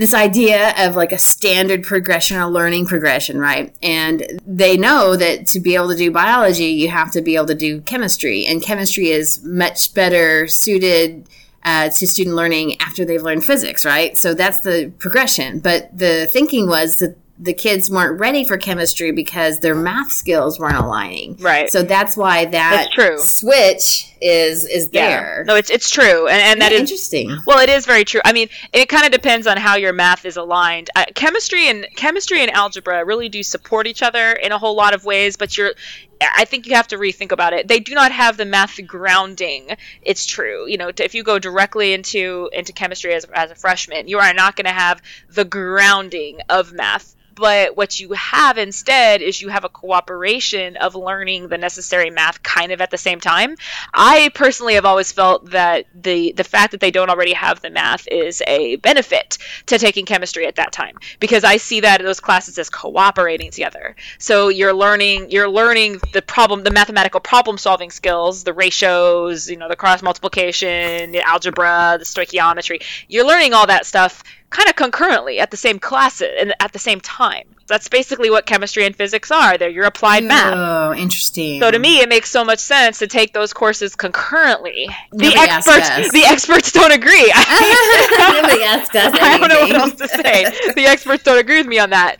this 0.00 0.14
idea 0.14 0.72
of 0.78 0.96
like 0.96 1.12
a 1.12 1.18
standard 1.18 1.82
progression 1.82 2.38
or 2.38 2.46
learning 2.46 2.86
progression, 2.86 3.38
right? 3.38 3.74
And 3.82 4.40
they 4.46 4.78
know 4.78 5.14
that 5.14 5.46
to 5.48 5.60
be 5.60 5.74
able 5.74 5.90
to 5.90 5.94
do 5.94 6.10
biology, 6.10 6.64
you 6.64 6.88
have 6.88 7.12
to 7.12 7.20
be 7.20 7.36
able 7.36 7.48
to 7.48 7.54
do 7.54 7.82
chemistry, 7.82 8.46
and 8.46 8.62
chemistry 8.62 9.10
is 9.10 9.44
much 9.44 9.92
better 9.92 10.48
suited 10.48 11.28
uh, 11.64 11.90
to 11.90 12.06
student 12.06 12.34
learning 12.34 12.80
after 12.80 13.04
they've 13.04 13.20
learned 13.20 13.44
physics, 13.44 13.84
right? 13.84 14.16
So 14.16 14.32
that's 14.32 14.60
the 14.60 14.90
progression. 14.98 15.58
But 15.60 15.90
the 15.94 16.26
thinking 16.30 16.66
was 16.66 16.96
that 17.00 17.18
the 17.38 17.52
kids 17.52 17.90
weren't 17.90 18.18
ready 18.18 18.42
for 18.42 18.56
chemistry 18.56 19.12
because 19.12 19.58
their 19.58 19.74
math 19.74 20.12
skills 20.12 20.58
weren't 20.58 20.76
aligning. 20.76 21.36
Right. 21.40 21.70
So 21.70 21.82
that's 21.82 22.16
why 22.16 22.46
that 22.46 22.52
that's 22.52 22.94
true. 22.94 23.18
switch 23.18 24.09
is 24.20 24.64
is 24.64 24.88
there. 24.88 25.38
Yeah. 25.38 25.44
No, 25.46 25.56
it's 25.56 25.70
it's 25.70 25.90
true, 25.90 26.28
and, 26.28 26.40
and 26.40 26.60
that 26.60 26.72
is 26.72 26.80
interesting. 26.80 27.36
Well, 27.46 27.58
it 27.58 27.68
is 27.68 27.86
very 27.86 28.04
true. 28.04 28.20
I 28.24 28.32
mean, 28.32 28.48
it 28.72 28.88
kind 28.88 29.04
of 29.04 29.12
depends 29.12 29.46
on 29.46 29.56
how 29.56 29.76
your 29.76 29.92
math 29.92 30.24
is 30.24 30.36
aligned. 30.36 30.90
Uh, 30.94 31.06
chemistry 31.14 31.68
and 31.68 31.86
chemistry 31.96 32.40
and 32.42 32.50
algebra 32.50 33.04
really 33.04 33.28
do 33.28 33.42
support 33.42 33.86
each 33.86 34.02
other 34.02 34.32
in 34.32 34.52
a 34.52 34.58
whole 34.58 34.74
lot 34.74 34.94
of 34.94 35.04
ways, 35.04 35.36
but 35.36 35.56
you're 35.56 35.72
I 36.20 36.44
think 36.44 36.66
you 36.66 36.74
have 36.74 36.88
to 36.88 36.98
rethink 36.98 37.32
about 37.32 37.54
it. 37.54 37.66
They 37.66 37.80
do 37.80 37.94
not 37.94 38.12
have 38.12 38.36
the 38.36 38.44
math 38.44 38.78
grounding. 38.86 39.76
It's 40.02 40.26
true. 40.26 40.66
You 40.68 40.76
know, 40.76 40.90
if 40.94 41.14
you 41.14 41.22
go 41.22 41.38
directly 41.38 41.94
into 41.94 42.50
into 42.52 42.72
chemistry 42.72 43.14
as, 43.14 43.24
as 43.24 43.50
a 43.50 43.54
freshman, 43.54 44.06
you 44.06 44.18
are 44.18 44.34
not 44.34 44.56
going 44.56 44.66
to 44.66 44.72
have 44.72 45.00
the 45.30 45.44
grounding 45.44 46.40
of 46.48 46.72
math 46.72 47.16
but 47.40 47.74
what 47.74 47.98
you 47.98 48.12
have 48.12 48.58
instead 48.58 49.22
is 49.22 49.40
you 49.40 49.48
have 49.48 49.64
a 49.64 49.70
cooperation 49.70 50.76
of 50.76 50.94
learning 50.94 51.48
the 51.48 51.56
necessary 51.56 52.10
math 52.10 52.42
kind 52.42 52.70
of 52.70 52.82
at 52.82 52.90
the 52.90 52.98
same 52.98 53.18
time. 53.18 53.56
I 53.94 54.30
personally 54.34 54.74
have 54.74 54.84
always 54.84 55.10
felt 55.10 55.50
that 55.52 55.86
the 55.94 56.32
the 56.32 56.44
fact 56.44 56.72
that 56.72 56.80
they 56.80 56.90
don't 56.90 57.08
already 57.08 57.32
have 57.32 57.62
the 57.62 57.70
math 57.70 58.06
is 58.08 58.42
a 58.46 58.76
benefit 58.76 59.38
to 59.66 59.78
taking 59.78 60.04
chemistry 60.04 60.46
at 60.46 60.56
that 60.56 60.70
time 60.70 60.98
because 61.18 61.42
I 61.42 61.56
see 61.56 61.80
that 61.80 62.02
those 62.02 62.20
classes 62.20 62.58
as 62.58 62.68
cooperating 62.68 63.50
together. 63.50 63.96
So 64.18 64.48
you're 64.48 64.74
learning 64.74 65.30
you're 65.30 65.48
learning 65.48 66.00
the 66.12 66.20
problem 66.20 66.62
the 66.62 66.70
mathematical 66.70 67.20
problem 67.20 67.56
solving 67.56 67.90
skills, 67.90 68.44
the 68.44 68.52
ratios, 68.52 69.48
you 69.48 69.56
know, 69.56 69.68
the 69.68 69.76
cross 69.76 70.02
multiplication, 70.02 71.12
the 71.12 71.26
algebra, 71.26 71.96
the 71.98 72.04
stoichiometry. 72.04 72.82
You're 73.08 73.26
learning 73.26 73.54
all 73.54 73.66
that 73.66 73.86
stuff 73.86 74.22
kind 74.50 74.68
of 74.68 74.76
concurrently 74.76 75.38
at 75.38 75.50
the 75.50 75.56
same 75.56 75.78
class 75.78 76.20
and 76.20 76.54
at 76.60 76.72
the 76.72 76.78
same 76.78 77.00
time. 77.00 77.44
That's 77.68 77.88
basically 77.88 78.30
what 78.30 78.46
chemistry 78.46 78.84
and 78.84 78.96
physics 78.96 79.30
are. 79.30 79.56
They're 79.56 79.68
your 79.68 79.84
applied 79.84 80.24
math. 80.24 80.54
Oh, 80.56 80.92
interesting. 80.92 81.60
So 81.60 81.70
to 81.70 81.78
me, 81.78 82.00
it 82.00 82.08
makes 82.08 82.28
so 82.28 82.44
much 82.44 82.58
sense 82.58 82.98
to 82.98 83.06
take 83.06 83.32
those 83.32 83.52
courses 83.52 83.94
concurrently. 83.94 84.88
The 85.12 85.32
experts, 85.36 86.10
the 86.10 86.24
experts 86.26 86.72
don't 86.72 86.92
agree. 86.92 87.32
Nobody 87.32 88.64
asked 88.64 88.96
us. 88.96 89.16
I 89.20 89.38
don't 89.38 89.48
know 89.48 89.60
what 89.60 89.76
else 89.76 89.94
to 89.94 90.08
say. 90.08 90.72
The 90.74 90.86
experts 90.86 91.22
don't 91.22 91.38
agree 91.38 91.58
with 91.58 91.68
me 91.68 91.78
on 91.78 91.90
that 91.90 92.16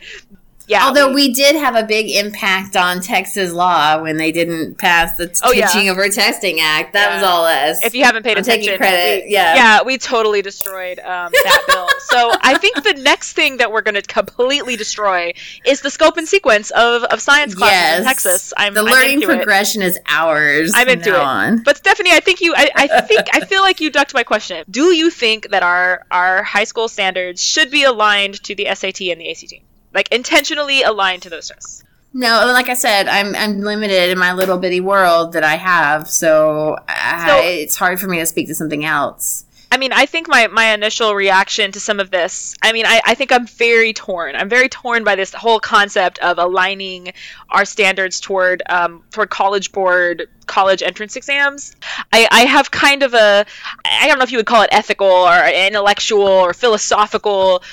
yeah. 0.67 0.85
Although 0.85 1.09
we, 1.09 1.27
we, 1.27 1.33
did 1.33 1.55
have 1.55 1.75
a 1.75 1.83
big 1.83 2.09
impact 2.09 2.75
on 2.75 3.01
Texas 3.01 3.51
law 3.51 4.01
when 4.01 4.17
they 4.17 4.31
didn't 4.31 4.77
pass 4.77 5.15
the 5.17 5.25
oh, 5.43 5.51
Teaching 5.51 5.85
yeah. 5.85 5.91
over 5.91 6.07
Testing 6.09 6.59
Act. 6.59 6.93
That 6.93 7.09
yeah. 7.09 7.15
was 7.15 7.23
all 7.23 7.45
us. 7.45 7.83
If 7.83 7.93
you 7.95 8.03
haven't 8.03 8.23
paid 8.23 8.37
I'm 8.37 8.43
attention, 8.43 8.65
taking 8.65 8.77
credit. 8.77 9.25
We, 9.25 9.33
yeah, 9.33 9.55
yeah, 9.55 9.83
we 9.83 9.97
totally 9.97 10.41
destroyed 10.41 10.99
um, 10.99 11.31
that 11.31 11.63
bill. 11.67 11.87
So 11.99 12.31
I 12.41 12.57
think 12.57 12.83
the 12.83 12.93
next 13.01 13.33
thing 13.33 13.57
that 13.57 13.71
we're 13.71 13.81
going 13.81 13.95
to 13.95 14.01
completely 14.01 14.75
destroy 14.75 15.33
is 15.65 15.81
the 15.81 15.89
scope 15.89 16.17
and 16.17 16.27
sequence 16.27 16.71
of, 16.71 17.03
of 17.03 17.21
science 17.21 17.55
classes 17.55 17.75
yes. 17.75 17.99
in 17.99 18.05
Texas. 18.05 18.53
I'm 18.57 18.73
the 18.73 18.83
learning 18.83 19.23
I'm 19.23 19.37
progression 19.37 19.81
it. 19.81 19.87
is 19.87 19.99
ours. 20.07 20.73
I'm 20.75 20.87
into 20.87 21.09
it. 21.09 21.15
On. 21.15 21.63
But 21.63 21.77
Stephanie, 21.77 22.11
I 22.11 22.19
think 22.19 22.41
you. 22.41 22.53
I, 22.55 22.69
I 22.75 23.01
think 23.01 23.27
I 23.33 23.41
feel 23.41 23.61
like 23.61 23.81
you 23.81 23.89
ducked 23.89 24.13
my 24.13 24.23
question. 24.23 24.65
Do 24.69 24.93
you 24.93 25.09
think 25.09 25.49
that 25.49 25.63
our 25.63 26.05
our 26.11 26.43
high 26.43 26.65
school 26.65 26.87
standards 26.87 27.43
should 27.43 27.71
be 27.71 27.83
aligned 27.83 28.41
to 28.43 28.55
the 28.55 28.67
SAT 28.73 29.01
and 29.01 29.21
the 29.21 29.29
ACT? 29.29 29.53
Like 29.93 30.11
intentionally 30.11 30.83
aligned 30.83 31.23
to 31.23 31.29
those 31.29 31.49
tests. 31.49 31.83
No, 32.13 32.45
like 32.47 32.67
I 32.67 32.73
said, 32.73 33.07
I'm 33.07 33.35
I'm 33.35 33.61
limited 33.61 34.09
in 34.09 34.17
my 34.19 34.33
little 34.33 34.57
bitty 34.57 34.81
world 34.81 35.33
that 35.33 35.43
I 35.43 35.55
have, 35.55 36.09
so, 36.09 36.77
I, 36.87 37.41
it's 37.61 37.77
hard 37.77 38.01
for 38.01 38.07
me 38.07 38.19
to 38.19 38.25
speak 38.25 38.47
to 38.47 38.55
something 38.55 38.83
else. 38.83 39.45
I 39.73 39.77
mean, 39.77 39.93
I 39.93 40.05
think 40.05 40.27
my, 40.27 40.47
my 40.47 40.73
initial 40.73 41.15
reaction 41.15 41.71
to 41.71 41.79
some 41.79 42.01
of 42.01 42.11
this, 42.11 42.55
I 42.61 42.73
mean, 42.73 42.85
I, 42.85 42.99
I 43.05 43.15
think 43.15 43.31
I'm 43.31 43.47
very 43.47 43.93
torn. 43.93 44.35
I'm 44.35 44.49
very 44.49 44.67
torn 44.67 45.05
by 45.05 45.15
this 45.15 45.33
whole 45.33 45.61
concept 45.61 46.19
of 46.19 46.37
aligning 46.37 47.13
our 47.49 47.63
standards 47.63 48.19
toward 48.19 48.61
um, 48.67 49.01
toward 49.11 49.29
college 49.29 49.71
board 49.71 50.27
college 50.45 50.83
entrance 50.83 51.15
exams. 51.15 51.77
I, 52.11 52.27
I 52.29 52.41
have 52.41 52.69
kind 52.69 53.01
of 53.03 53.13
a, 53.13 53.45
I 53.85 54.07
don't 54.09 54.17
know 54.17 54.23
if 54.23 54.33
you 54.33 54.39
would 54.39 54.45
call 54.45 54.63
it 54.63 54.69
ethical 54.73 55.07
or 55.07 55.47
intellectual 55.47 56.27
or 56.27 56.53
philosophical 56.53 57.63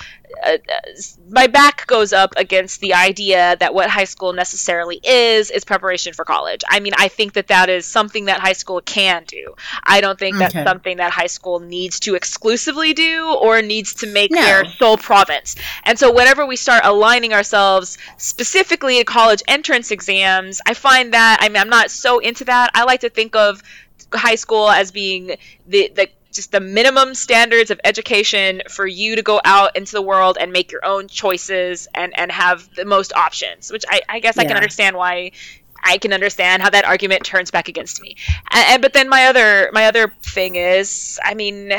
uh, 0.44 0.58
my 1.30 1.46
back 1.46 1.86
goes 1.86 2.12
up 2.12 2.34
against 2.36 2.80
the 2.80 2.94
idea 2.94 3.56
that 3.60 3.74
what 3.74 3.90
high 3.90 4.04
school 4.04 4.32
necessarily 4.32 5.00
is 5.02 5.50
is 5.50 5.64
preparation 5.64 6.12
for 6.12 6.24
college. 6.24 6.62
I 6.68 6.80
mean, 6.80 6.92
I 6.96 7.08
think 7.08 7.34
that 7.34 7.48
that 7.48 7.68
is 7.68 7.86
something 7.86 8.26
that 8.26 8.40
high 8.40 8.52
school 8.52 8.80
can 8.80 9.24
do. 9.26 9.54
I 9.82 10.00
don't 10.00 10.18
think 10.18 10.36
okay. 10.36 10.48
that's 10.48 10.68
something 10.68 10.98
that 10.98 11.12
high 11.12 11.26
school 11.26 11.60
needs 11.60 12.00
to 12.00 12.14
exclusively 12.14 12.94
do 12.94 13.34
or 13.34 13.62
needs 13.62 13.94
to 13.94 14.06
make 14.06 14.30
no. 14.30 14.40
their 14.40 14.64
sole 14.64 14.96
province. 14.96 15.56
And 15.84 15.98
so, 15.98 16.12
whenever 16.12 16.46
we 16.46 16.56
start 16.56 16.84
aligning 16.84 17.32
ourselves 17.32 17.98
specifically 18.16 18.98
to 18.98 19.04
college 19.04 19.42
entrance 19.48 19.90
exams, 19.90 20.60
I 20.66 20.74
find 20.74 21.14
that 21.14 21.38
I 21.40 21.48
mean, 21.48 21.60
I'm 21.60 21.70
not 21.70 21.90
so 21.90 22.18
into 22.18 22.44
that. 22.44 22.70
I 22.74 22.84
like 22.84 23.00
to 23.00 23.10
think 23.10 23.36
of 23.36 23.62
high 24.12 24.36
school 24.36 24.70
as 24.70 24.90
being 24.90 25.36
the 25.66 25.92
the 25.94 26.08
just 26.32 26.52
the 26.52 26.60
minimum 26.60 27.14
standards 27.14 27.70
of 27.70 27.80
education 27.84 28.62
for 28.68 28.86
you 28.86 29.16
to 29.16 29.22
go 29.22 29.40
out 29.44 29.76
into 29.76 29.92
the 29.92 30.02
world 30.02 30.36
and 30.40 30.52
make 30.52 30.72
your 30.72 30.84
own 30.84 31.08
choices 31.08 31.88
and 31.94 32.18
and 32.18 32.30
have 32.30 32.74
the 32.74 32.84
most 32.84 33.12
options 33.12 33.70
which 33.70 33.84
i, 33.88 34.00
I 34.08 34.20
guess 34.20 34.36
yeah. 34.36 34.42
i 34.42 34.44
can 34.46 34.56
understand 34.56 34.96
why 34.96 35.32
I 35.80 35.98
can 35.98 36.12
understand 36.12 36.60
how 36.60 36.70
that 36.70 36.84
argument 36.84 37.24
turns 37.24 37.52
back 37.52 37.68
against 37.68 38.02
me. 38.02 38.16
And, 38.50 38.66
and, 38.68 38.82
but 38.82 38.92
then 38.92 39.08
my 39.08 39.26
other 39.26 39.70
my 39.72 39.86
other 39.86 40.12
thing 40.22 40.56
is, 40.56 41.20
I 41.22 41.34
mean, 41.34 41.72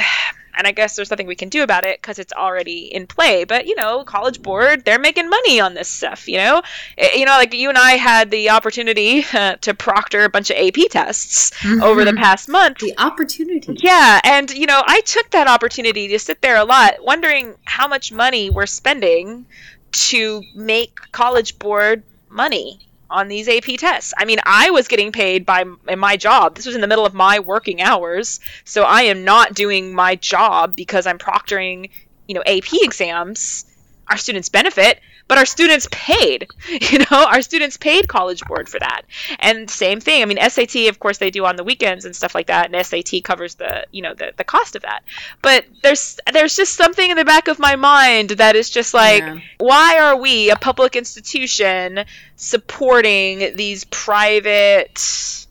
and 0.60 0.68
I 0.68 0.72
guess 0.74 0.98
there's 0.98 1.10
nothing 1.10 1.26
we 1.26 1.38
can 1.38 1.48
do 1.48 1.64
about 1.64 1.86
it 1.86 2.02
because 2.02 2.20
it's 2.20 2.34
already 2.34 2.94
in 2.94 3.08
play. 3.08 3.46
But 3.46 3.66
you 3.66 3.76
know, 3.76 4.04
College 4.04 4.42
Board, 4.42 4.84
they're 4.84 5.00
making 5.00 5.30
money 5.30 5.62
on 5.62 5.74
this 5.74 5.88
stuff. 5.88 6.28
You 6.28 6.38
know, 6.38 6.58
it, 6.98 7.16
eh, 7.16 7.18
you 7.18 7.26
know, 7.26 7.32
like 7.32 7.54
you 7.54 7.70
and 7.70 7.78
I 7.78 7.92
had 7.92 8.30
the 8.30 8.50
opportunity 8.50 9.26
uh, 9.34 9.56
to 9.62 9.74
proctor 9.74 10.26
a 10.26 10.30
bunch 10.30 10.50
of 10.50 10.58
AP 10.58 10.90
tests 10.90 11.52
mm-hmm. 11.62 11.82
over 11.90 12.04
the 12.04 12.14
past 12.14 12.50
month. 12.50 12.80
The 12.80 12.94
opportunity, 12.98 13.78
yeah, 13.80 14.20
and 14.24 14.52
you 14.52 14.66
know, 14.66 14.84
I 14.86 15.00
took 15.02 15.30
that 15.32 15.48
opportunity 15.48 16.10
to 16.10 16.20
sit 16.20 16.42
there 16.42 16.58
a 16.58 16.66
lot, 16.66 16.96
wondering 17.02 17.56
how 17.64 17.88
much 17.88 18.12
money 18.12 18.50
we're 18.50 18.66
spending 18.66 19.46
to 19.92 20.44
make 20.54 21.00
College 21.14 21.58
Board 21.58 22.04
money 22.30 22.89
on 23.10 23.28
these 23.28 23.48
AP 23.48 23.78
tests. 23.78 24.14
I 24.18 24.26
mean, 24.26 24.40
I 24.46 24.70
was 24.72 24.88
getting 24.88 25.12
paid 25.12 25.46
by 25.46 25.66
in 25.88 26.00
my 26.00 26.18
job. 26.18 26.56
This 26.56 26.66
was 26.66 26.76
in 26.76 26.82
the 26.82 26.88
middle 26.88 27.06
of 27.06 27.14
my 27.14 27.40
working 27.40 27.82
hours, 27.82 28.40
so 28.66 28.84
I 28.84 29.04
am 29.04 29.24
not 29.24 29.54
doing 29.54 29.94
my 29.94 30.16
job 30.16 30.76
because 30.76 31.08
I'm 31.08 31.18
proctoring, 31.18 31.90
you 32.28 32.36
know, 32.36 32.44
AP 32.46 32.74
exams. 32.74 33.66
Our 34.08 34.18
students 34.18 34.50
benefit, 34.50 35.00
but 35.30 35.38
our 35.38 35.46
students 35.46 35.88
paid. 35.90 36.48
You 36.90 37.00
know, 37.00 37.26
our 37.28 37.42
students 37.42 37.78
paid 37.78 38.08
College 38.08 38.44
Board 38.46 38.68
for 38.68 38.80
that. 38.80 39.04
And 39.40 39.70
same 39.70 40.00
thing. 40.00 40.24
I 40.24 40.26
mean, 40.26 40.40
SAT, 40.50 40.88
of 40.88 41.00
course, 41.00 41.20
they 41.20 41.30
do 41.30 41.46
on 41.46 41.56
the 41.56 41.64
weekends 41.64 42.06
and 42.06 42.16
stuff 42.16 42.34
like 42.34 42.48
that, 42.48 42.72
and 42.72 42.86
SAT 42.86 43.24
covers 43.24 43.56
the 43.56 43.86
you 43.92 44.02
know 44.02 44.14
the, 44.16 44.34
the 44.38 44.44
cost 44.44 44.76
of 44.76 44.82
that. 44.84 45.04
But 45.42 45.66
there's 45.84 46.20
there's 46.34 46.56
just 46.56 46.74
something 46.74 47.10
in 47.10 47.18
the 47.18 47.26
back 47.26 47.48
of 47.48 47.60
my 47.60 47.76
mind 47.76 48.32
that 48.32 48.56
is 48.56 48.70
just 48.70 48.94
like, 48.94 49.22
yeah. 49.22 49.40
why 49.60 50.00
are 50.00 50.18
we 50.18 50.50
a 50.50 50.56
public 50.56 50.96
institution 50.96 52.06
supporting 52.36 53.56
these 53.56 53.84
private 53.86 55.46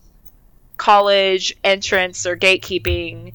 college 0.77 1.57
entrance 1.62 2.27
or 2.27 2.37
gatekeeping 2.37 3.33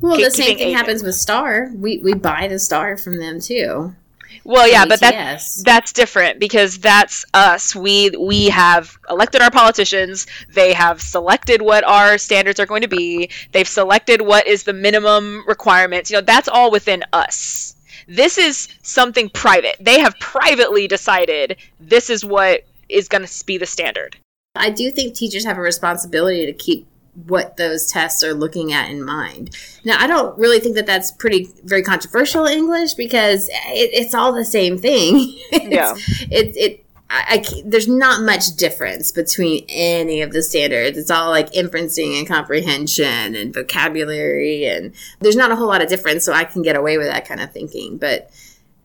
Well, 0.00 0.16
the 0.16 0.30
same 0.30 0.56
thing 0.56 0.74
happens 0.74 1.02
with 1.02 1.14
STAAR. 1.14 1.70
We 1.74 1.98
we 1.98 2.14
buy 2.14 2.48
the 2.48 2.58
STAAR 2.58 2.96
from 2.96 3.18
them 3.18 3.40
too. 3.40 3.94
Well, 4.42 4.68
yeah, 4.68 4.86
but 4.86 5.00
that's 5.00 5.62
that's 5.62 5.92
different 5.92 6.40
because 6.40 6.78
that's 6.78 7.24
us. 7.32 7.74
We 7.74 8.10
we 8.10 8.46
have 8.46 8.98
elected 9.08 9.42
our 9.42 9.50
politicians. 9.50 10.26
They 10.52 10.72
have 10.72 11.00
selected 11.00 11.62
what 11.62 11.84
our 11.84 12.18
standards 12.18 12.58
are 12.60 12.66
going 12.66 12.82
to 12.82 12.88
be. 12.88 13.30
They've 13.52 13.68
selected 13.68 14.20
what 14.20 14.46
is 14.46 14.64
the 14.64 14.72
minimum 14.72 15.44
requirements. 15.46 16.10
You 16.10 16.18
know, 16.18 16.22
that's 16.22 16.48
all 16.48 16.70
within 16.70 17.04
us. 17.12 17.76
This 18.06 18.38
is 18.38 18.68
something 18.82 19.30
private. 19.30 19.76
They 19.80 20.00
have 20.00 20.18
privately 20.18 20.88
decided 20.88 21.56
this 21.80 22.10
is 22.10 22.24
what 22.24 22.64
is 22.88 23.08
going 23.08 23.24
to 23.24 23.46
be 23.46 23.58
the 23.58 23.66
standard. 23.66 24.16
I 24.54 24.70
do 24.70 24.90
think 24.90 25.14
teachers 25.14 25.44
have 25.44 25.58
a 25.58 25.62
responsibility 25.62 26.46
to 26.46 26.52
keep 26.52 26.86
what 27.14 27.56
those 27.56 27.86
tests 27.86 28.22
are 28.24 28.34
looking 28.34 28.72
at 28.72 28.90
in 28.90 29.04
mind. 29.04 29.56
Now, 29.84 29.96
I 29.98 30.06
don't 30.06 30.36
really 30.38 30.60
think 30.60 30.74
that 30.74 30.86
that's 30.86 31.12
pretty 31.12 31.48
very 31.62 31.82
controversial 31.82 32.46
English 32.46 32.94
because 32.94 33.48
it, 33.48 33.90
it's 33.92 34.14
all 34.14 34.32
the 34.32 34.44
same 34.44 34.78
thing. 34.78 35.38
yeah, 35.52 35.94
it 36.30 36.56
it. 36.56 36.80
I, 37.10 37.44
I, 37.46 37.62
there's 37.64 37.86
not 37.86 38.22
much 38.22 38.56
difference 38.56 39.12
between 39.12 39.64
any 39.68 40.22
of 40.22 40.32
the 40.32 40.42
standards. 40.42 40.96
It's 40.96 41.10
all 41.10 41.30
like 41.30 41.52
inferencing 41.52 42.18
and 42.18 42.26
comprehension 42.26 43.36
and 43.36 43.54
vocabulary, 43.54 44.66
and 44.66 44.92
there's 45.20 45.36
not 45.36 45.52
a 45.52 45.56
whole 45.56 45.68
lot 45.68 45.82
of 45.82 45.88
difference. 45.88 46.24
So 46.24 46.32
I 46.32 46.44
can 46.44 46.62
get 46.62 46.76
away 46.76 46.98
with 46.98 47.06
that 47.06 47.28
kind 47.28 47.40
of 47.40 47.52
thinking. 47.52 47.98
But 47.98 48.30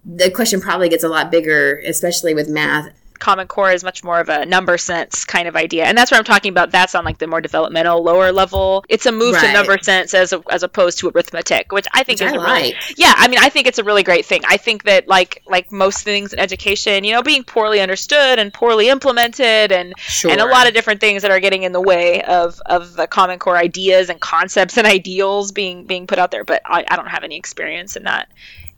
the 0.05 0.29
question 0.29 0.61
probably 0.61 0.89
gets 0.89 1.03
a 1.03 1.09
lot 1.09 1.31
bigger, 1.31 1.81
especially 1.85 2.33
with 2.33 2.49
math 2.49 2.91
Common 3.19 3.47
Core 3.47 3.71
is 3.71 3.84
much 3.84 4.03
more 4.03 4.19
of 4.19 4.29
a 4.29 4.45
number 4.45 4.77
sense 4.77 5.25
kind 5.25 5.47
of 5.47 5.55
idea, 5.55 5.86
and 5.86 5.97
that's 5.97 6.10
what 6.10 6.17
I'm 6.17 6.23
talking 6.23 6.51
about. 6.51 6.71
That's 6.71 6.95
on 6.95 7.03
like 7.05 7.17
the 7.17 7.27
more 7.27 7.41
developmental, 7.41 8.01
lower 8.01 8.32
level. 8.32 8.86
It's 8.89 9.05
a 9.05 9.12
move 9.12 9.36
right. 9.36 9.47
to 9.47 9.53
number 9.53 9.77
sense 9.79 10.13
as 10.13 10.34
a, 10.34 10.41
as 10.49 10.63
opposed 10.63 10.99
to 10.99 11.10
arithmetic, 11.10 11.71
which 11.71 11.86
I 11.91 12.03
think 12.03 12.19
which 12.19 12.27
is 12.27 12.34
I 12.34 12.36
really, 12.36 12.71
like. 12.73 12.97
yeah. 12.97 13.13
I 13.15 13.27
mean, 13.27 13.39
I 13.39 13.49
think 13.49 13.67
it's 13.67 13.79
a 13.79 13.84
really 13.84 14.03
great 14.03 14.25
thing. 14.25 14.41
I 14.47 14.58
think 14.58 14.84
that 14.84 15.08
like 15.08 15.43
like 15.47 15.71
most 15.71 16.03
things 16.03 16.34
in 16.34 16.39
education, 16.39 17.03
you 17.03 17.13
know, 17.13 17.21
being 17.21 17.43
poorly 17.43 17.82
understood 17.82 18.39
and 18.39 18.53
poorly 18.53 18.89
implemented, 18.89 19.71
and 19.71 19.93
sure. 19.97 20.32
and 20.32 20.39
a 20.39 20.45
lot 20.45 20.67
of 20.67 20.73
different 20.73 21.01
things 21.01 21.21
that 21.21 21.32
are 21.32 21.39
getting 21.39 21.63
in 21.63 21.71
the 21.71 21.82
way 21.82 22.23
of 22.23 22.60
of 22.65 22.95
the 22.95 23.08
Common 23.08 23.39
Core 23.39 23.58
ideas 23.58 24.10
and 24.10 24.19
concepts 24.19 24.77
and 24.77 24.88
ideals 24.99 25.51
being 25.51 25.86
being 25.86 26.08
put 26.08 26.19
out 26.19 26.32
there. 26.32 26.43
But 26.43 26.62
I, 26.65 26.86
I 26.88 26.95
don't 26.95 27.08
have 27.08 27.23
any 27.23 27.36
experience 27.38 27.95
in 27.95 28.03
that 28.03 28.29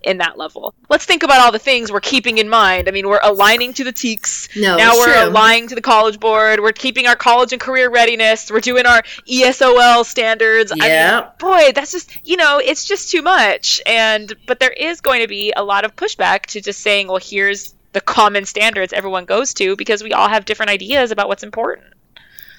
in 0.04 0.18
that 0.18 0.38
level. 0.38 0.74
Let's 0.90 1.06
think 1.06 1.24
about 1.24 1.40
all 1.42 1.52
the 1.52 1.60
things 1.60 1.92
we're 1.92 2.00
keeping 2.00 2.38
in 2.38 2.50
mind. 2.50 2.88
I 2.88 2.92
mean, 2.92 3.08
we're 3.08 3.20
aligning 3.22 3.74
to 3.74 3.84
the 3.84 3.94
TEKS. 3.94 4.60
No, 4.60 4.78
now 4.78 4.94
we're 4.96 5.14
true. 5.14 5.30
aligning 5.30 5.68
to 5.70 5.76
the 5.76 5.82
College 5.82 6.20
Board. 6.20 6.60
We're 6.60 6.72
keeping 6.72 7.08
our 7.08 7.16
college 7.16 7.52
and 7.52 7.62
career 7.62 7.90
readiness. 7.90 8.52
We're 8.52 8.60
doing 8.60 8.86
our 8.86 9.04
ESOL 9.28 10.06
standards. 10.06 10.72
Yeah. 10.76 11.20
I 11.20 11.22
mean, 11.22 11.32
boy, 11.40 11.72
that's 11.74 11.92
just 11.92 12.12
you 12.26 12.38
know, 12.38 12.60
it's 12.64 12.86
just 12.86 13.12
too 13.12 13.22
much. 13.22 13.82
And 13.86 14.34
but 14.46 14.60
there 14.60 14.72
is 14.72 15.02
going 15.02 15.22
to 15.22 15.28
be 15.28 15.54
a 15.56 15.64
lot 15.64 15.86
of 15.86 15.96
pushback 15.96 16.48
to 16.48 16.62
just 16.62 16.80
saying, 16.80 17.08
well, 17.08 17.20
here's 17.22 17.74
the 17.94 18.02
common 18.02 18.46
standards 18.46 18.94
everyone 18.94 19.26
goes 19.26 19.54
to 19.56 19.76
because 19.76 20.04
we 20.04 20.14
all 20.14 20.30
have 20.30 20.46
different 20.46 20.72
ideas 20.72 21.12
about 21.12 21.28
what's 21.28 21.44
important. 21.44 21.86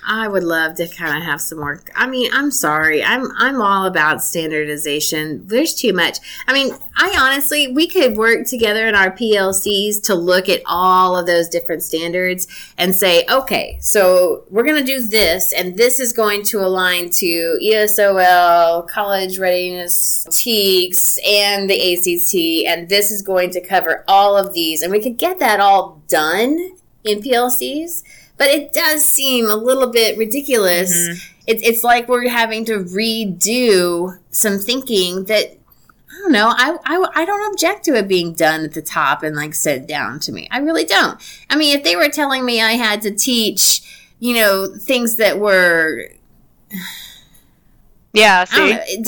I 0.05 0.27
would 0.27 0.43
love 0.43 0.75
to 0.77 0.88
kind 0.88 1.17
of 1.17 1.23
have 1.23 1.41
some 1.41 1.59
more. 1.59 1.81
I 1.95 2.09
mean, 2.09 2.31
I'm 2.33 2.51
sorry. 2.51 3.05
I'm 3.05 3.31
I'm 3.37 3.62
all 3.62 3.87
about 3.87 4.23
standardization. 4.23 5.47
There's 5.47 5.75
too 5.75 5.93
much. 5.93 6.19
I 6.49 6.53
mean, 6.53 6.75
I 6.97 7.17
honestly, 7.21 7.69
we 7.73 7.87
could 7.87 8.17
work 8.17 8.47
together 8.47 8.88
in 8.88 8.95
our 8.95 9.11
PLCs 9.12 10.03
to 10.05 10.15
look 10.15 10.49
at 10.49 10.62
all 10.67 11.17
of 11.17 11.27
those 11.27 11.49
different 11.49 11.83
standards 11.83 12.47
and 12.77 12.95
say, 12.95 13.25
okay, 13.31 13.79
so 13.81 14.45
we're 14.51 14.65
going 14.65 14.85
to 14.85 14.93
do 14.93 15.01
this, 15.07 15.53
and 15.53 15.77
this 15.77 16.01
is 16.01 16.12
going 16.12 16.43
to 16.45 16.61
align 16.61 17.11
to 17.11 17.59
ESOL, 17.62 18.88
college 18.88 19.38
readiness, 19.38 20.27
TEKS, 20.31 21.19
and 21.27 21.71
the 21.71 21.95
ACT, 21.95 22.67
and 22.67 22.88
this 22.88 23.11
is 23.11 23.23
going 23.23 23.51
to 23.51 23.61
cover 23.61 24.05
all 24.09 24.37
of 24.37 24.53
these, 24.53 24.83
and 24.83 24.91
we 24.91 25.01
could 25.01 25.17
get 25.17 25.38
that 25.38 25.61
all 25.61 26.03
done 26.09 26.77
in 27.05 27.21
PLCs 27.21 28.03
but 28.37 28.49
it 28.49 28.73
does 28.73 29.05
seem 29.05 29.49
a 29.49 29.55
little 29.55 29.88
bit 29.88 30.18
ridiculous. 30.18 30.92
Mm-hmm. 30.92 31.35
It, 31.47 31.62
it's 31.64 31.85
like 31.85 32.09
we're 32.09 32.29
having 32.29 32.64
to 32.66 32.79
redo 32.79 34.18
some 34.31 34.59
thinking 34.59 35.25
that 35.25 35.57
I 36.12 36.18
don't 36.18 36.33
know. 36.33 36.53
I, 36.55 36.77
I, 36.85 37.23
I 37.23 37.25
don't 37.25 37.55
object 37.55 37.85
to 37.87 37.95
it 37.95 38.07
being 38.07 38.35
done 38.35 38.64
at 38.64 38.75
the 38.75 38.83
top 38.83 39.23
and 39.23 39.35
like 39.35 39.55
said 39.55 39.87
down 39.87 40.21
to 40.21 40.33
me. 40.33 40.47
I 40.51 40.59
really 40.59 40.85
don't. 40.85 41.21
I 41.49 41.57
mean, 41.57 41.77
if 41.77 41.85
they 41.85 41.97
were 41.97 42.09
telling 42.09 42.45
me 42.45 42.61
I 42.61 42.73
had 42.73 43.03
to 43.03 43.11
teach, 43.11 43.83
you 44.21 44.35
know, 44.35 44.75
things 44.79 45.16
that 45.16 45.38
were. 45.38 46.09
Yeah, 48.12 48.45
see. 48.45 48.73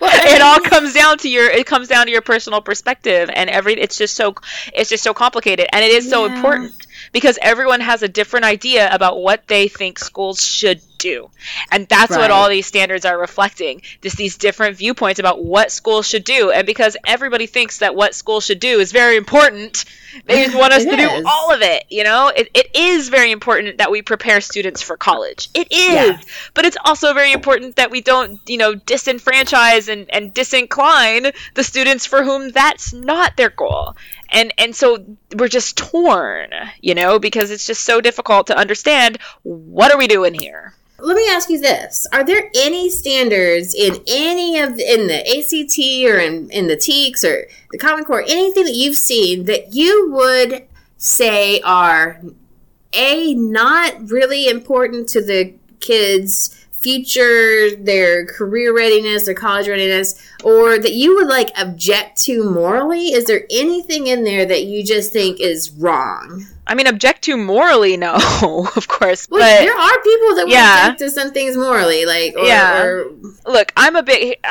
well, 0.00 0.10
it 0.26 0.40
all 0.40 0.58
comes 0.60 0.94
down 0.94 1.18
to 1.18 1.28
your 1.28 1.50
it 1.50 1.66
comes 1.66 1.88
down 1.88 2.06
to 2.06 2.12
your 2.12 2.22
personal 2.22 2.62
perspective 2.62 3.28
and 3.32 3.50
every 3.50 3.74
it's 3.74 3.98
just 3.98 4.16
so 4.16 4.34
it's 4.72 4.88
just 4.88 5.04
so 5.04 5.12
complicated 5.12 5.66
and 5.70 5.84
it 5.84 5.90
is 5.90 6.06
yeah. 6.06 6.10
so 6.10 6.24
important 6.24 6.83
because 7.14 7.38
everyone 7.40 7.80
has 7.80 8.02
a 8.02 8.08
different 8.08 8.44
idea 8.44 8.92
about 8.92 9.20
what 9.20 9.46
they 9.46 9.68
think 9.68 10.00
schools 10.00 10.44
should 10.44 10.80
do. 10.98 11.30
And 11.70 11.86
that's 11.86 12.10
right. 12.10 12.18
what 12.18 12.32
all 12.32 12.48
these 12.48 12.66
standards 12.66 13.04
are 13.04 13.16
reflecting. 13.16 13.82
Just 14.02 14.16
these 14.16 14.36
different 14.36 14.76
viewpoints 14.76 15.20
about 15.20 15.42
what 15.42 15.70
schools 15.70 16.08
should 16.08 16.24
do. 16.24 16.50
And 16.50 16.66
because 16.66 16.96
everybody 17.06 17.46
thinks 17.46 17.78
that 17.78 17.94
what 17.94 18.16
schools 18.16 18.44
should 18.44 18.58
do 18.58 18.80
is 18.80 18.90
very 18.90 19.16
important, 19.16 19.84
they 20.26 20.44
just 20.44 20.56
want 20.58 20.72
us 20.72 20.82
to 20.82 20.90
is. 20.90 21.22
do 21.22 21.28
all 21.28 21.52
of 21.52 21.62
it. 21.62 21.84
You 21.88 22.02
know, 22.02 22.32
it, 22.34 22.50
it 22.52 22.74
is 22.74 23.10
very 23.10 23.30
important 23.30 23.78
that 23.78 23.92
we 23.92 24.02
prepare 24.02 24.40
students 24.40 24.82
for 24.82 24.96
college. 24.96 25.50
It 25.54 25.70
is. 25.70 25.94
Yeah. 25.94 26.20
But 26.52 26.64
it's 26.64 26.78
also 26.84 27.14
very 27.14 27.30
important 27.30 27.76
that 27.76 27.92
we 27.92 28.00
don't, 28.00 28.40
you 28.48 28.56
know, 28.56 28.74
disenfranchise 28.74 29.88
and, 29.88 30.10
and 30.12 30.34
disincline 30.34 31.32
the 31.54 31.62
students 31.62 32.06
for 32.06 32.24
whom 32.24 32.50
that's 32.50 32.92
not 32.92 33.36
their 33.36 33.50
goal 33.50 33.94
and 34.34 34.52
and 34.58 34.76
so 34.76 35.04
we're 35.36 35.48
just 35.48 35.78
torn 35.78 36.50
you 36.82 36.94
know 36.94 37.18
because 37.18 37.50
it's 37.50 37.66
just 37.66 37.84
so 37.84 38.00
difficult 38.00 38.48
to 38.48 38.58
understand 38.58 39.18
what 39.42 39.90
are 39.92 39.98
we 39.98 40.06
doing 40.06 40.34
here. 40.34 40.74
Let 40.98 41.16
me 41.16 41.28
ask 41.30 41.50
you 41.50 41.60
this: 41.60 42.06
Are 42.12 42.24
there 42.24 42.50
any 42.54 42.88
standards 42.90 43.74
in 43.74 44.02
any 44.06 44.58
of 44.58 44.76
the, 44.76 44.92
in 44.92 45.06
the 45.06 45.20
ACT 45.20 45.78
or 46.10 46.18
in 46.18 46.50
in 46.50 46.66
the 46.66 46.76
TEKS 46.76 47.24
or 47.24 47.48
the 47.70 47.78
Common 47.78 48.04
Core, 48.04 48.22
anything 48.22 48.64
that 48.64 48.74
you've 48.74 48.96
seen 48.96 49.44
that 49.44 49.74
you 49.74 50.10
would 50.12 50.66
say 50.96 51.60
are 51.60 52.20
a 52.92 53.34
not 53.34 54.10
really 54.10 54.48
important 54.48 55.08
to 55.10 55.22
the 55.22 55.54
kids' 55.80 56.63
future, 56.84 57.74
their 57.76 58.26
career 58.26 58.76
readiness, 58.76 59.24
their 59.24 59.34
college 59.34 59.66
readiness, 59.66 60.20
or 60.44 60.78
that 60.78 60.92
you 60.92 61.16
would 61.16 61.26
like 61.26 61.50
object 61.58 62.20
to 62.24 62.44
morally? 62.44 63.14
Is 63.14 63.24
there 63.24 63.44
anything 63.50 64.06
in 64.06 64.24
there 64.24 64.44
that 64.44 64.64
you 64.64 64.84
just 64.84 65.10
think 65.10 65.40
is 65.40 65.70
wrong? 65.70 66.46
I 66.66 66.74
mean, 66.74 66.86
object 66.86 67.22
to 67.24 67.36
morally, 67.36 67.96
no, 67.96 68.14
of 68.76 68.88
course. 68.88 69.28
Well, 69.28 69.40
but 69.40 69.64
there 69.64 69.76
are 69.76 70.02
people 70.02 70.36
that 70.36 70.46
yeah. 70.48 70.84
object 70.84 70.98
to 71.00 71.10
some 71.10 71.32
things 71.32 71.56
morally, 71.56 72.06
like 72.06 72.34
or, 72.36 72.44
yeah. 72.44 72.82
Or... 72.82 73.10
Look, 73.46 73.72
I'm 73.76 73.96
a 73.96 74.02
bit. 74.02 74.40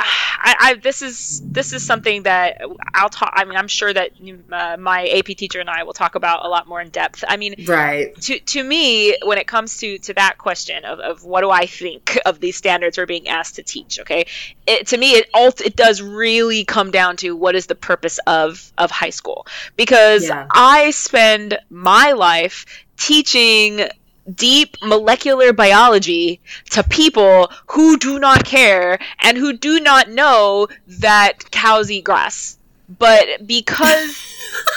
I, 0.45 0.55
I, 0.59 0.73
this 0.75 1.01
is 1.01 1.41
this 1.45 1.71
is 1.71 1.85
something 1.85 2.23
that 2.23 2.61
I'll 2.93 3.09
talk. 3.09 3.31
I 3.33 3.45
mean, 3.45 3.55
I'm 3.55 3.69
sure 3.69 3.91
that 3.93 4.11
uh, 4.51 4.77
my 4.77 5.07
AP 5.07 5.37
teacher 5.37 5.61
and 5.61 5.69
I 5.69 5.83
will 5.83 5.93
talk 5.93 6.15
about 6.15 6.45
a 6.45 6.49
lot 6.49 6.67
more 6.67 6.81
in 6.81 6.89
depth. 6.89 7.23
I 7.27 7.37
mean, 7.37 7.55
right. 7.65 8.13
To 8.21 8.39
to 8.39 8.63
me, 8.63 9.15
when 9.23 9.37
it 9.37 9.47
comes 9.47 9.77
to 9.77 9.97
to 9.99 10.13
that 10.15 10.37
question 10.37 10.83
of, 10.83 10.99
of 10.99 11.23
what 11.23 11.41
do 11.41 11.49
I 11.49 11.65
think 11.65 12.19
of 12.25 12.39
these 12.39 12.57
standards 12.57 12.97
we're 12.97 13.05
being 13.05 13.29
asked 13.29 13.55
to 13.55 13.63
teach, 13.63 13.99
okay, 14.01 14.25
it, 14.67 14.87
to 14.87 14.97
me, 14.97 15.13
it 15.13 15.29
all 15.33 15.47
it 15.63 15.75
does 15.75 16.01
really 16.01 16.65
come 16.65 16.91
down 16.91 17.17
to 17.17 17.35
what 17.35 17.55
is 17.55 17.67
the 17.67 17.75
purpose 17.75 18.19
of 18.27 18.71
of 18.77 18.91
high 18.91 19.11
school 19.11 19.47
because 19.77 20.27
yeah. 20.27 20.47
I 20.51 20.91
spend 20.91 21.57
my 21.69 22.02
my 22.03 22.11
life 22.11 22.65
teaching 22.97 23.87
deep 24.35 24.75
molecular 24.81 25.53
biology 25.53 26.41
to 26.69 26.83
people 26.83 27.49
who 27.67 27.97
do 27.97 28.19
not 28.19 28.43
care 28.43 28.99
and 29.19 29.37
who 29.37 29.53
do 29.53 29.79
not 29.79 30.09
know 30.09 30.67
that 30.87 31.49
cows 31.51 31.89
eat 31.89 32.03
grass. 32.03 32.57
But 32.89 33.47
because 33.47 34.21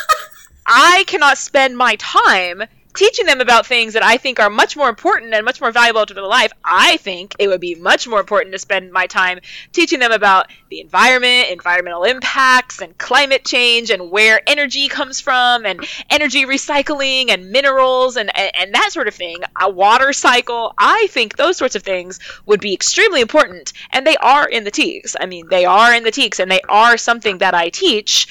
I 0.66 1.04
cannot 1.08 1.36
spend 1.38 1.76
my 1.76 1.96
time 1.96 2.62
teaching 2.96 3.26
them 3.26 3.40
about 3.40 3.66
things 3.66 3.92
that 3.92 4.02
I 4.02 4.16
think 4.16 4.40
are 4.40 4.50
much 4.50 4.76
more 4.76 4.88
important 4.88 5.34
and 5.34 5.44
much 5.44 5.60
more 5.60 5.70
valuable 5.70 6.06
to 6.06 6.14
their 6.14 6.24
life, 6.24 6.52
I 6.64 6.96
think 6.96 7.34
it 7.38 7.48
would 7.48 7.60
be 7.60 7.74
much 7.74 8.08
more 8.08 8.18
important 8.18 8.52
to 8.52 8.58
spend 8.58 8.90
my 8.92 9.06
time 9.06 9.40
teaching 9.72 10.00
them 10.00 10.12
about 10.12 10.46
the 10.70 10.80
environment, 10.80 11.50
environmental 11.50 12.04
impacts, 12.04 12.80
and 12.80 12.96
climate 12.98 13.44
change, 13.44 13.90
and 13.90 14.10
where 14.10 14.40
energy 14.46 14.88
comes 14.88 15.20
from, 15.20 15.64
and 15.64 15.86
energy 16.10 16.44
recycling, 16.44 17.30
and 17.30 17.50
minerals, 17.50 18.16
and, 18.16 18.36
and, 18.36 18.50
and 18.56 18.74
that 18.74 18.90
sort 18.92 19.08
of 19.08 19.14
thing. 19.14 19.38
A 19.60 19.70
water 19.70 20.12
cycle. 20.12 20.74
I 20.76 21.06
think 21.10 21.36
those 21.36 21.56
sorts 21.56 21.76
of 21.76 21.82
things 21.82 22.18
would 22.46 22.60
be 22.60 22.74
extremely 22.74 23.20
important, 23.20 23.72
and 23.90 24.06
they 24.06 24.16
are 24.16 24.48
in 24.48 24.64
the 24.64 24.70
TEKS. 24.70 25.16
I 25.20 25.26
mean, 25.26 25.48
they 25.48 25.64
are 25.64 25.94
in 25.94 26.02
the 26.02 26.10
TEKS, 26.10 26.40
and 26.40 26.50
they 26.50 26.62
are 26.68 26.96
something 26.96 27.38
that 27.38 27.54
I 27.54 27.68
teach 27.68 28.26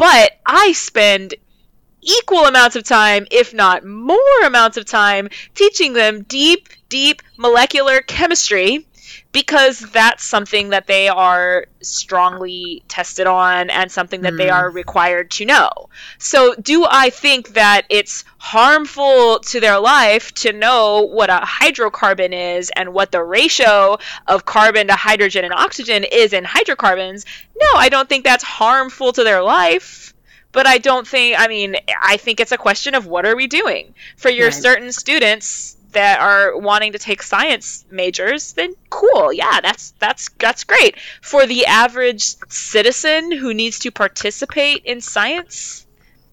but 0.00 0.32
I 0.46 0.72
spend 0.72 1.34
equal 2.02 2.46
amounts 2.46 2.76
of 2.76 2.84
time, 2.84 3.26
if 3.30 3.52
not 3.54 3.84
more 3.84 4.42
amounts 4.44 4.76
of 4.76 4.84
time, 4.84 5.28
teaching 5.54 5.92
them 5.92 6.22
deep, 6.22 6.68
deep 6.88 7.22
molecular 7.36 8.00
chemistry 8.00 8.86
because 9.32 9.78
that's 9.78 10.24
something 10.24 10.70
that 10.70 10.86
they 10.86 11.08
are 11.08 11.66
strongly 11.80 12.82
tested 12.88 13.26
on 13.26 13.70
and 13.70 13.90
something 13.90 14.22
that 14.22 14.32
mm. 14.32 14.38
they 14.38 14.48
hmm. 14.48 14.54
are 14.54 14.70
required 14.70 15.30
to 15.30 15.44
know. 15.44 15.70
So, 16.18 16.54
do 16.54 16.84
I 16.88 17.10
think 17.10 17.50
that 17.50 17.82
it's 17.88 18.24
harmful 18.38 19.40
to 19.40 19.60
their 19.60 19.78
life 19.78 20.32
to 20.34 20.52
know 20.52 21.02
what 21.02 21.30
a 21.30 21.40
hydrocarbon 21.44 22.58
is 22.58 22.70
and 22.74 22.92
what 22.92 23.12
the 23.12 23.22
ratio 23.22 23.98
of 24.26 24.44
carbon 24.44 24.88
to 24.88 24.94
hydrogen 24.94 25.44
and 25.44 25.54
oxygen 25.54 26.04
is 26.04 26.32
in 26.32 26.44
hydrocarbons? 26.44 27.24
No, 27.60 27.68
I 27.76 27.88
don't 27.88 28.08
think 28.08 28.24
that's 28.24 28.44
harmful 28.44 29.12
to 29.12 29.22
their 29.22 29.42
life 29.42 30.12
but 30.52 30.66
I 30.66 30.78
don't 30.78 31.06
think 31.06 31.36
I 31.38 31.48
mean 31.48 31.76
I 32.02 32.16
think 32.16 32.40
it's 32.40 32.52
a 32.52 32.58
question 32.58 32.94
of 32.94 33.06
what 33.06 33.26
are 33.26 33.36
we 33.36 33.46
doing 33.46 33.94
for 34.16 34.30
your 34.30 34.46
right. 34.46 34.54
certain 34.54 34.92
students 34.92 35.76
that 35.92 36.20
are 36.20 36.56
wanting 36.56 36.92
to 36.92 36.98
take 36.98 37.22
science 37.22 37.84
majors, 37.90 38.52
then 38.52 38.74
cool. 38.88 39.32
Yeah, 39.32 39.60
that's 39.60 39.92
that's 39.98 40.30
that's 40.38 40.64
great. 40.64 40.96
For 41.20 41.46
the 41.46 41.66
average 41.66 42.36
citizen 42.48 43.32
who 43.32 43.54
needs 43.54 43.80
to 43.80 43.90
participate 43.90 44.84
in 44.84 45.00
science, 45.00 45.86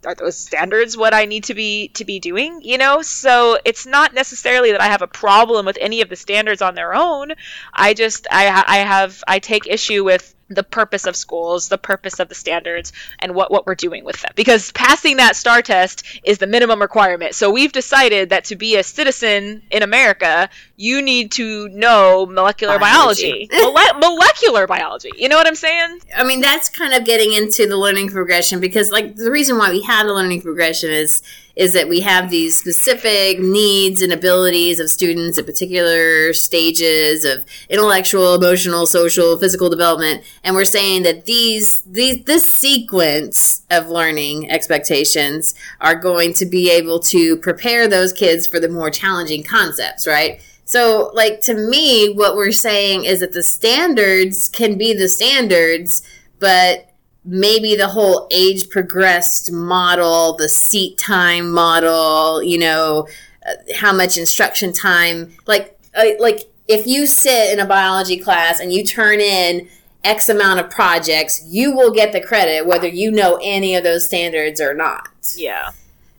are 0.06 0.16
those 0.16 0.38
standards 0.38 0.96
what 0.96 1.14
I 1.14 1.26
need 1.26 1.46
to 1.46 1.54
be 1.54 1.90
to 1.90 2.06
be 2.06 2.20
doing? 2.20 2.62
You 2.62 2.78
know, 2.78 3.02
so 3.02 3.58
it's 3.66 3.86
not 3.86 4.14
necessarily 4.14 4.72
that 4.72 4.82
I 4.82 4.88
have 4.88 5.02
a 5.02 5.08
problem 5.08 5.66
with 5.66 5.78
any 5.80 6.02
of 6.02 6.10
the 6.10 6.16
standards 6.16 6.62
on 6.62 6.76
their 6.76 6.94
own. 6.94 7.34
I 7.74 7.94
just 7.94 8.28
I 8.32 8.64
I 8.68 8.78
have 8.78 9.24
I 9.28 9.40
take 9.40 9.68
issue 9.68 10.04
with 10.04 10.34
the 10.50 10.64
purpose 10.64 11.06
of 11.06 11.16
schools, 11.16 11.68
the 11.68 11.78
purpose 11.78 12.20
of 12.20 12.30
the 12.30 12.36
standards, 12.36 12.94
and 13.20 13.36
what, 13.36 13.52
what 13.52 13.66
we're 13.66 13.76
doing 13.76 14.04
with 14.06 14.22
them. 14.22 14.32
Because 14.36 14.72
passing 14.72 15.18
that 15.18 15.36
STAAR 15.36 15.62
test 15.62 16.04
is 16.24 16.38
the 16.38 16.48
minimum 16.48 16.82
requirement. 16.82 17.36
So 17.36 17.52
we've 17.52 17.72
decided 17.72 18.30
that 18.30 18.46
to 18.46 18.56
be 18.56 18.78
a 18.78 18.84
citizen 18.84 19.64
in 19.72 19.84
America, 19.84 20.50
you 20.76 21.02
need 21.02 21.32
to 21.34 21.68
know 21.70 22.26
molecular 22.26 22.80
biology. 22.80 23.48
biology. 23.50 23.94
Mole- 24.02 24.12
molecular 24.12 24.68
biology. 24.68 25.12
You 25.18 25.30
know 25.30 25.38
what 25.38 25.48
I'm 25.48 25.56
saying? 25.56 26.00
I 26.16 26.24
mean, 26.24 26.42
that's 26.42 26.70
kind 26.70 26.94
of 26.94 27.06
getting 27.06 27.34
into 27.34 27.68
the 27.68 27.78
learning 27.78 28.10
progression 28.10 28.60
because, 28.60 28.92
like, 28.92 29.16
the 29.16 29.32
reason 29.32 29.58
why 29.58 29.72
we 29.72 29.82
have 29.84 30.08
a 30.08 30.14
learning 30.14 30.42
progression 30.42 30.92
is 30.92 31.22
is 31.58 31.74
that 31.74 31.90
we 31.90 32.02
have 32.02 32.30
these 32.30 32.58
specific 32.58 33.40
needs 33.40 34.02
and 34.02 34.14
abilities 34.14 34.80
of 34.80 34.90
students 34.90 35.38
at 35.40 35.46
particular 35.46 36.32
stages 36.32 37.26
of 37.26 37.44
intellectual, 37.68 38.36
emotional, 38.36 38.86
social, 38.86 39.38
physical 39.38 39.68
development, 39.68 40.24
and 40.44 40.56
we're 40.56 40.64
saying 40.64 41.04
that 41.04 41.26
these 41.26 41.80
these 41.80 42.24
this 42.26 42.48
sequence 42.48 43.64
of 43.72 43.90
learning 43.90 44.50
expectations 44.52 45.56
are 45.82 45.96
going 45.96 46.32
to 46.34 46.46
be 46.46 46.70
able 46.70 47.00
to 47.00 47.36
prepare 47.38 47.88
those 47.88 48.14
kids 48.14 48.46
for 48.46 48.60
the 48.60 48.70
more 48.70 48.92
challenging 48.92 49.44
concepts, 49.44 50.06
right? 50.06 50.40
So, 50.66 51.12
like 51.14 51.42
to 51.42 51.54
me, 51.54 52.14
what 52.14 52.36
we're 52.36 52.52
saying 52.52 53.06
is 53.06 53.22
that 53.22 53.32
the 53.32 53.42
standards 53.42 54.48
can 54.48 54.78
be 54.78 54.94
the 54.94 55.10
standards, 55.10 56.04
but 56.40 56.87
maybe 57.28 57.76
the 57.76 57.90
whole 57.90 58.28
age 58.32 58.70
progressed 58.70 59.52
model, 59.52 60.36
the 60.38 60.48
seat 60.48 60.98
time 60.98 61.52
model, 61.52 62.42
you 62.42 62.58
know, 62.58 63.08
uh, 63.46 63.54
how 63.76 63.94
much 63.94 64.18
instruction 64.18 64.72
time, 64.72 65.36
like, 65.46 65.78
uh, 65.94 66.06
like 66.20 66.50
if 66.68 66.88
you 66.88 67.06
sit 67.06 67.52
in 67.52 67.60
a 67.60 67.66
biology 67.66 68.18
class 68.18 68.60
and 68.60 68.72
you 68.72 68.84
turn 68.84 69.20
in 69.20 69.68
X 70.04 70.30
amount 70.30 70.62
of 70.62 70.70
projects, 70.70 71.44
you 71.46 71.76
will 71.76 71.92
get 71.92 72.14
the 72.14 72.22
credit 72.22 72.66
whether 72.66 72.88
you 72.88 73.12
know 73.12 73.38
any 73.44 73.76
of 73.76 73.84
those 73.84 74.06
standards 74.06 74.62
or 74.62 74.74
not. 74.74 75.10
Yeah. 75.36 75.72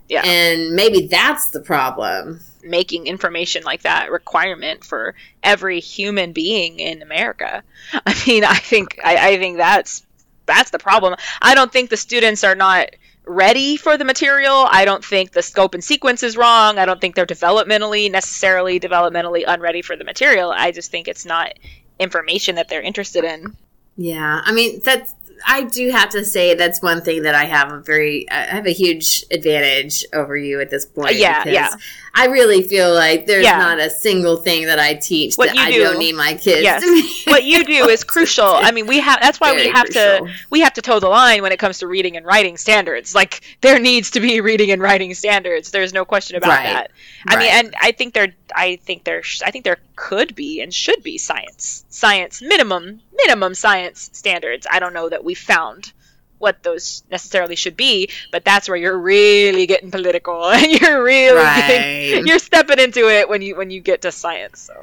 Yeah. 0.09 0.23
And 0.25 0.75
maybe 0.75 1.07
that's 1.07 1.51
the 1.51 1.61
problem. 1.61 2.41
Making 2.63 3.07
information 3.07 3.63
like 3.63 3.83
that 3.83 4.11
requirement 4.11 4.85
for 4.85 5.15
every 5.43 5.81
human 5.81 6.33
being 6.33 6.81
in 6.81 7.03
America. 7.03 7.63
I 8.07 8.23
mean, 8.27 8.45
I 8.45 8.57
think 8.57 8.99
I, 9.03 9.31
I 9.31 9.39
think 9.39 9.57
that's 9.57 10.03
that's 10.49 10.71
the 10.71 10.81
problem. 10.81 11.15
I 11.41 11.55
don't 11.55 11.73
think 11.73 11.91
the 11.91 11.97
students 11.97 12.43
are 12.43 12.57
not 12.57 12.89
ready 13.25 13.77
for 13.77 13.97
the 13.97 14.05
material. 14.05 14.67
I 14.69 14.85
don't 14.85 15.05
think 15.05 15.33
the 15.33 15.43
scope 15.43 15.75
and 15.75 15.85
sequence 15.85 16.23
is 16.23 16.37
wrong. 16.37 16.79
I 16.79 16.87
don't 16.87 17.01
think 17.01 17.15
they're 17.15 17.27
developmentally 17.27 18.11
necessarily 18.11 18.81
developmentally 18.81 19.45
unready 19.47 19.83
for 19.83 19.97
the 19.97 20.05
material. 20.05 20.51
I 20.51 20.73
just 20.73 20.91
think 20.91 21.07
it's 21.07 21.27
not 21.27 21.53
information 22.01 22.57
that 22.57 22.69
they're 22.69 22.83
interested 22.83 23.25
in. 23.25 23.57
Yeah, 23.97 24.41
I 24.45 24.53
mean 24.53 24.81
that's 24.83 25.15
I 25.47 25.65
do 25.65 25.91
have 25.91 26.11
to 26.11 26.25
say 26.25 26.55
that's 26.55 26.83
one 26.83 27.03
thing 27.03 27.23
that 27.23 27.35
I 27.35 27.45
have 27.45 27.73
a 27.73 27.81
very 27.81 28.29
I 28.31 28.55
have 28.55 28.67
a 28.67 28.73
huge 28.73 29.25
advantage 29.31 30.05
over 30.13 30.37
you 30.37 30.61
at 30.61 30.71
this 30.71 30.87
point. 30.87 31.17
Yeah, 31.17 31.47
yeah. 31.47 31.75
I 32.15 32.27
really 32.27 32.63
feel 32.63 32.93
like 32.93 33.27
there's 33.27 33.45
yeah. 33.45 33.59
not 33.59 33.79
a 33.79 33.91
single 33.91 34.37
thing 34.37 34.67
that 34.67 34.79
I 34.79 34.95
teach 34.95 35.37
what 35.37 35.55
that 35.55 35.59
I 35.59 35.71
do, 35.71 35.85
don't 35.85 35.99
need 35.99 36.17
my 36.17 36.35
kids. 36.35 36.63
Yes. 36.63 36.83
what 37.27 37.45
you 37.45 37.65
do 37.65 37.89
is 37.89 38.03
crucial. 38.03 38.49
I 38.49 38.73
mean, 38.73 38.87
we 38.87 38.99
have 38.99 39.21
that's 39.21 39.39
why 39.39 39.51
very 39.55 39.67
we 39.67 39.73
have 39.73 39.87
crucial. 39.87 40.27
to 40.27 40.33
we 40.51 40.61
have 40.61 40.75
to 40.75 40.83
toe 40.83 40.99
the 41.01 41.09
line 41.09 41.43
when 41.43 41.53
it 41.53 41.59
comes 41.59 41.79
to 41.79 41.87
reading 41.87 42.17
and 42.17 42.27
writing 42.27 42.57
standards. 42.57 43.15
Like 43.15 43.43
there 43.61 43.79
needs 43.79 44.13
to 44.13 44.21
be 44.21 44.41
reading 44.41 44.71
and 44.71 44.83
writing 44.83 45.15
standards. 45.15 45.71
There's 45.71 45.93
no 45.93 46.05
question 46.05 46.37
about 46.37 46.51
right. 46.51 46.65
that. 46.65 46.91
I 47.27 47.35
right. 47.35 47.39
mean, 47.39 47.53
and 47.53 47.75
I 47.81 47.93
think 47.93 48.15
there 48.15 48.35
I 48.55 48.77
think 48.77 49.05
there 49.05 49.23
I 49.45 49.51
think 49.51 49.65
there 49.65 49.79
could 49.95 50.35
be 50.35 50.61
and 50.61 50.73
should 50.73 51.03
be 51.03 51.19
science 51.19 51.85
science 51.89 52.41
minimum 52.43 53.01
minimum 53.13 53.55
science 53.55 54.11
standards. 54.13 54.67
I 54.71 54.79
don't 54.79 54.95
know 54.95 55.09
that 55.09 55.25
we 55.25 55.28
found 55.35 55.93
what 56.39 56.63
those 56.63 57.03
necessarily 57.11 57.57
should 57.57 57.77
be, 57.77 58.09
but 58.31 58.45
that's 58.45 58.69
where 58.69 58.77
you're 58.77 58.99
really 58.99 59.67
getting 59.67 59.91
political 59.91 60.45
and 60.51 60.81
you're 60.81 61.03
really 61.03 61.37
right. 61.37 61.67
getting, 61.69 62.27
you're 62.27 62.39
stepping 62.39 62.79
into 62.79 63.09
it 63.09 63.29
when 63.29 63.43
you 63.43 63.57
when 63.57 63.71
you 63.71 63.81
get 63.81 64.03
to 64.03 64.13
science. 64.13 64.61
So. 64.61 64.75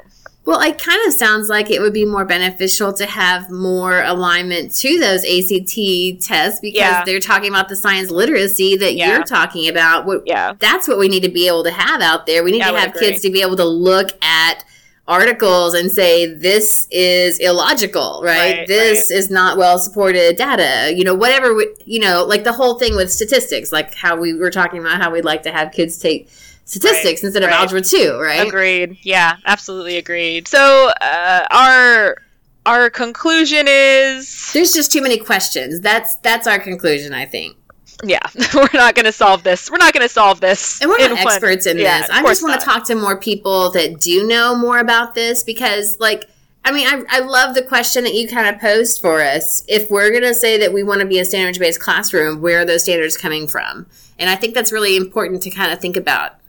Well, 0.44 0.60
it 0.60 0.78
kind 0.78 1.04
of 1.08 1.12
sounds 1.12 1.48
like 1.48 1.72
it 1.72 1.80
would 1.80 1.92
be 1.92 2.04
more 2.04 2.24
beneficial 2.24 2.92
to 2.92 3.04
have 3.04 3.50
more 3.50 4.02
alignment 4.02 4.72
to 4.76 5.00
those 5.00 5.24
ACT 5.24 6.24
tests 6.24 6.60
because 6.60 6.78
yeah. 6.78 7.04
they're 7.04 7.18
talking 7.18 7.48
about 7.48 7.68
the 7.68 7.74
science 7.74 8.12
literacy 8.12 8.76
that 8.76 8.94
yeah. 8.94 9.10
you're 9.10 9.24
talking 9.24 9.68
about. 9.68 10.06
yeah. 10.24 10.52
That's 10.56 10.86
what 10.86 10.98
we 10.98 11.08
need 11.08 11.24
to 11.24 11.28
be 11.28 11.48
able 11.48 11.64
to 11.64 11.72
have 11.72 12.00
out 12.00 12.26
there. 12.26 12.44
We 12.44 12.52
need 12.52 12.58
yeah, 12.58 12.70
to 12.70 12.78
have 12.78 12.94
kids 12.94 13.22
to 13.22 13.30
be 13.30 13.42
able 13.42 13.56
to 13.56 13.64
look 13.64 14.10
at 14.22 14.64
articles 15.08 15.74
and 15.74 15.90
say 15.90 16.26
this 16.26 16.88
is 16.90 17.38
illogical 17.38 18.20
right, 18.24 18.58
right 18.58 18.68
this 18.68 19.10
right. 19.10 19.16
is 19.18 19.30
not 19.30 19.56
well 19.56 19.78
supported 19.78 20.36
data 20.36 20.92
you 20.96 21.04
know 21.04 21.14
whatever 21.14 21.54
we, 21.54 21.68
you 21.84 22.00
know 22.00 22.24
like 22.24 22.42
the 22.42 22.52
whole 22.52 22.76
thing 22.78 22.96
with 22.96 23.10
statistics 23.10 23.70
like 23.70 23.94
how 23.94 24.16
we 24.16 24.34
were 24.34 24.50
talking 24.50 24.80
about 24.80 25.00
how 25.00 25.10
we'd 25.10 25.24
like 25.24 25.42
to 25.42 25.52
have 25.52 25.70
kids 25.70 25.98
take 25.98 26.28
statistics 26.64 27.22
right, 27.22 27.28
instead 27.28 27.44
of 27.44 27.50
algebra 27.50 27.80
2 27.80 28.18
right? 28.20 28.46
Agreed. 28.48 28.98
Yeah 29.02 29.36
absolutely 29.44 29.96
agreed. 29.96 30.48
So 30.48 30.90
uh, 31.00 31.46
our 31.50 32.22
our 32.66 32.90
conclusion 32.90 33.66
is 33.68 34.50
there's 34.52 34.72
just 34.72 34.90
too 34.90 35.00
many 35.00 35.18
questions. 35.18 35.80
That's 35.80 36.16
that's 36.16 36.48
our 36.48 36.58
conclusion 36.58 37.12
i 37.12 37.24
think 37.24 37.56
yeah, 38.02 38.20
we're 38.54 38.68
not 38.74 38.94
going 38.94 39.06
to 39.06 39.12
solve 39.12 39.42
this. 39.42 39.70
We're 39.70 39.78
not 39.78 39.92
going 39.92 40.02
to 40.02 40.08
solve 40.08 40.40
this. 40.40 40.80
And 40.80 40.90
we're 40.90 40.98
not 40.98 41.18
experts 41.18 41.66
one. 41.66 41.76
in 41.76 41.82
yeah, 41.82 42.00
this. 42.00 42.10
I 42.10 42.22
just 42.22 42.42
want 42.42 42.60
to 42.60 42.64
talk 42.64 42.84
to 42.86 42.94
more 42.94 43.18
people 43.18 43.70
that 43.72 44.00
do 44.00 44.26
know 44.26 44.56
more 44.56 44.78
about 44.78 45.14
this 45.14 45.42
because, 45.42 45.98
like, 45.98 46.28
I 46.64 46.72
mean, 46.72 46.86
I, 46.86 47.04
I 47.08 47.20
love 47.20 47.54
the 47.54 47.62
question 47.62 48.04
that 48.04 48.14
you 48.14 48.28
kind 48.28 48.52
of 48.54 48.60
posed 48.60 49.00
for 49.00 49.22
us. 49.22 49.64
If 49.68 49.90
we're 49.90 50.10
going 50.10 50.24
to 50.24 50.34
say 50.34 50.58
that 50.58 50.72
we 50.72 50.82
want 50.82 51.00
to 51.00 51.06
be 51.06 51.18
a 51.20 51.24
standards 51.24 51.58
based 51.58 51.80
classroom, 51.80 52.42
where 52.42 52.60
are 52.60 52.64
those 52.64 52.82
standards 52.82 53.16
coming 53.16 53.46
from? 53.46 53.86
And 54.18 54.28
I 54.28 54.36
think 54.36 54.54
that's 54.54 54.72
really 54.72 54.96
important 54.96 55.42
to 55.42 55.50
kind 55.50 55.72
of 55.72 55.80
think 55.80 55.96
about. 55.96 56.40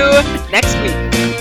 next 0.52 0.76
week. 0.82 1.31